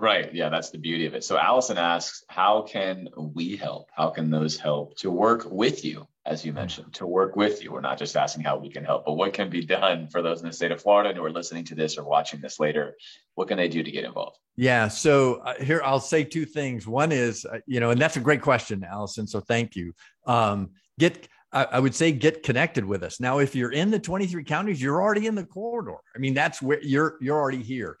Right. 0.00 0.32
Yeah, 0.32 0.48
that's 0.48 0.70
the 0.70 0.78
beauty 0.78 1.04
of 1.04 1.12
it. 1.12 1.24
So 1.24 1.36
Allison 1.36 1.76
asks, 1.76 2.24
how 2.28 2.62
can 2.62 3.10
we 3.16 3.54
help? 3.54 3.90
How 3.94 4.08
can 4.08 4.30
those 4.30 4.56
help 4.58 4.96
to 4.96 5.10
work 5.10 5.44
with 5.50 5.84
you, 5.84 6.08
as 6.24 6.42
you 6.42 6.54
mentioned, 6.54 6.94
to 6.94 7.06
work 7.06 7.36
with 7.36 7.62
you? 7.62 7.70
We're 7.70 7.82
not 7.82 7.98
just 7.98 8.16
asking 8.16 8.44
how 8.44 8.56
we 8.56 8.70
can 8.70 8.82
help, 8.82 9.04
but 9.04 9.12
what 9.12 9.34
can 9.34 9.50
be 9.50 9.62
done 9.62 10.08
for 10.08 10.22
those 10.22 10.40
in 10.40 10.46
the 10.46 10.54
state 10.54 10.72
of 10.72 10.80
Florida 10.80 11.12
who 11.12 11.22
are 11.22 11.30
listening 11.30 11.64
to 11.66 11.74
this 11.74 11.98
or 11.98 12.04
watching 12.04 12.40
this 12.40 12.58
later? 12.58 12.96
What 13.34 13.48
can 13.48 13.58
they 13.58 13.68
do 13.68 13.82
to 13.82 13.90
get 13.90 14.04
involved? 14.04 14.38
Yeah. 14.56 14.88
So 14.88 15.42
uh, 15.44 15.62
here 15.62 15.82
I'll 15.84 16.00
say 16.00 16.24
two 16.24 16.46
things. 16.46 16.86
One 16.86 17.12
is, 17.12 17.44
uh, 17.44 17.58
you 17.66 17.78
know, 17.78 17.90
and 17.90 18.00
that's 18.00 18.16
a 18.16 18.20
great 18.20 18.40
question, 18.40 18.82
Allison. 18.90 19.26
So 19.26 19.40
thank 19.40 19.76
you. 19.76 19.92
Um, 20.26 20.70
get 20.98 21.28
I, 21.52 21.80
would 21.80 21.94
say 21.94 22.12
get 22.12 22.42
connected 22.42 22.84
with 22.84 23.02
us. 23.02 23.18
Now, 23.18 23.38
if 23.38 23.56
you're 23.56 23.72
in 23.72 23.90
the 23.90 23.98
23 23.98 24.44
counties, 24.44 24.80
you're 24.80 25.02
already 25.02 25.26
in 25.26 25.34
the 25.34 25.44
corridor. 25.44 25.96
I 26.14 26.18
mean, 26.18 26.32
that's 26.32 26.62
where 26.62 26.80
you're 26.80 27.18
you're 27.20 27.36
already 27.36 27.62
here. 27.62 27.98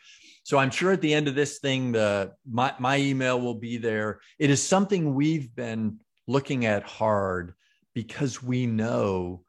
So 0.50 0.58
I'm 0.58 0.72
sure 0.72 0.90
at 0.90 1.00
the 1.00 1.14
end 1.14 1.28
of 1.28 1.36
this 1.36 1.60
thing, 1.60 1.92
the 1.92 2.32
my, 2.44 2.74
my 2.80 2.96
email 2.96 3.40
will 3.40 3.54
be 3.54 3.76
there. 3.76 4.18
It 4.36 4.50
is 4.50 4.60
something 4.60 5.14
we've 5.14 5.54
been 5.54 6.00
looking 6.26 6.66
at 6.66 6.82
hard 6.82 7.54
because 7.94 8.42
we 8.42 8.66
know 8.66 9.44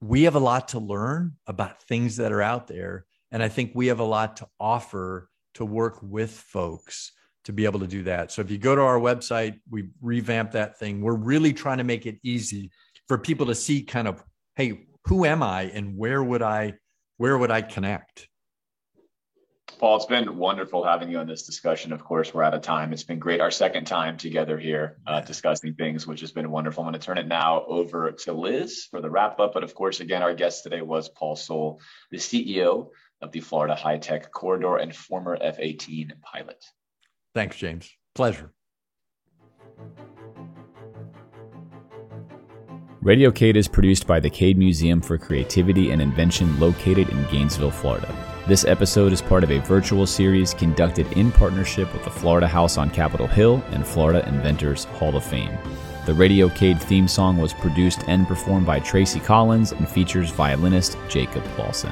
we 0.00 0.22
have 0.22 0.34
a 0.34 0.38
lot 0.38 0.68
to 0.68 0.78
learn 0.78 1.34
about 1.46 1.82
things 1.82 2.16
that 2.16 2.32
are 2.32 2.40
out 2.40 2.68
there. 2.68 3.04
And 3.30 3.42
I 3.42 3.48
think 3.48 3.72
we 3.74 3.88
have 3.88 4.00
a 4.00 4.04
lot 4.04 4.38
to 4.38 4.48
offer 4.58 5.28
to 5.56 5.66
work 5.66 5.98
with 6.00 6.30
folks 6.30 7.12
to 7.44 7.52
be 7.52 7.66
able 7.66 7.80
to 7.80 7.86
do 7.86 8.04
that. 8.04 8.32
So 8.32 8.40
if 8.40 8.50
you 8.50 8.56
go 8.56 8.74
to 8.74 8.80
our 8.80 8.98
website, 8.98 9.60
we 9.70 9.90
revamp 10.00 10.52
that 10.52 10.78
thing. 10.78 11.02
We're 11.02 11.16
really 11.16 11.52
trying 11.52 11.78
to 11.78 11.84
make 11.84 12.06
it 12.06 12.18
easy 12.22 12.70
for 13.08 13.18
people 13.18 13.44
to 13.44 13.54
see 13.54 13.82
kind 13.82 14.08
of, 14.08 14.24
hey, 14.54 14.86
who 15.04 15.26
am 15.26 15.42
I 15.42 15.64
and 15.64 15.98
where 15.98 16.24
would 16.24 16.40
I 16.40 16.78
where 17.18 17.36
would 17.36 17.50
I 17.50 17.60
connect? 17.60 18.30
Paul, 19.78 19.96
it's 19.96 20.06
been 20.06 20.38
wonderful 20.38 20.84
having 20.84 21.10
you 21.10 21.18
on 21.18 21.26
this 21.26 21.42
discussion. 21.42 21.92
Of 21.92 22.02
course, 22.02 22.32
we're 22.32 22.42
out 22.42 22.54
of 22.54 22.62
time. 22.62 22.92
It's 22.92 23.02
been 23.02 23.18
great. 23.18 23.40
Our 23.40 23.50
second 23.50 23.84
time 23.86 24.16
together 24.16 24.56
here 24.56 24.96
uh, 25.06 25.20
discussing 25.20 25.74
things, 25.74 26.06
which 26.06 26.20
has 26.20 26.32
been 26.32 26.50
wonderful. 26.50 26.82
I'm 26.82 26.90
going 26.90 26.98
to 26.98 27.04
turn 27.04 27.18
it 27.18 27.26
now 27.26 27.64
over 27.66 28.12
to 28.12 28.32
Liz 28.32 28.86
for 28.90 29.02
the 29.02 29.10
wrap 29.10 29.38
up. 29.38 29.52
But 29.52 29.64
of 29.64 29.74
course, 29.74 30.00
again, 30.00 30.22
our 30.22 30.34
guest 30.34 30.62
today 30.62 30.80
was 30.80 31.10
Paul 31.10 31.36
Sohl, 31.36 31.80
the 32.10 32.16
CEO 32.16 32.88
of 33.20 33.32
the 33.32 33.40
Florida 33.40 33.74
High 33.74 33.98
Tech 33.98 34.32
Corridor 34.32 34.76
and 34.76 34.96
former 34.96 35.36
F 35.38 35.56
18 35.58 36.14
pilot. 36.22 36.64
Thanks, 37.34 37.56
James. 37.56 37.90
Pleasure. 38.14 38.52
Radiocade 43.02 43.56
is 43.56 43.68
produced 43.68 44.06
by 44.06 44.20
the 44.20 44.30
Cade 44.30 44.56
Museum 44.56 45.02
for 45.02 45.18
Creativity 45.18 45.90
and 45.90 46.00
Invention 46.00 46.58
located 46.58 47.08
in 47.10 47.24
Gainesville, 47.26 47.70
Florida. 47.70 48.35
This 48.46 48.64
episode 48.64 49.12
is 49.12 49.20
part 49.20 49.42
of 49.42 49.50
a 49.50 49.58
virtual 49.58 50.06
series 50.06 50.54
conducted 50.54 51.10
in 51.14 51.32
partnership 51.32 51.92
with 51.92 52.04
the 52.04 52.10
Florida 52.10 52.46
House 52.46 52.78
on 52.78 52.90
Capitol 52.90 53.26
Hill 53.26 53.60
and 53.72 53.84
Florida 53.84 54.24
Inventors 54.28 54.84
Hall 54.84 55.16
of 55.16 55.24
Fame. 55.24 55.58
The 56.06 56.14
Radio 56.14 56.46
Radiocade 56.46 56.80
theme 56.80 57.08
song 57.08 57.38
was 57.38 57.52
produced 57.52 58.04
and 58.06 58.28
performed 58.28 58.64
by 58.64 58.78
Tracy 58.78 59.18
Collins 59.18 59.72
and 59.72 59.88
features 59.88 60.30
violinist 60.30 60.96
Jacob 61.08 61.42
Paulson. 61.56 61.90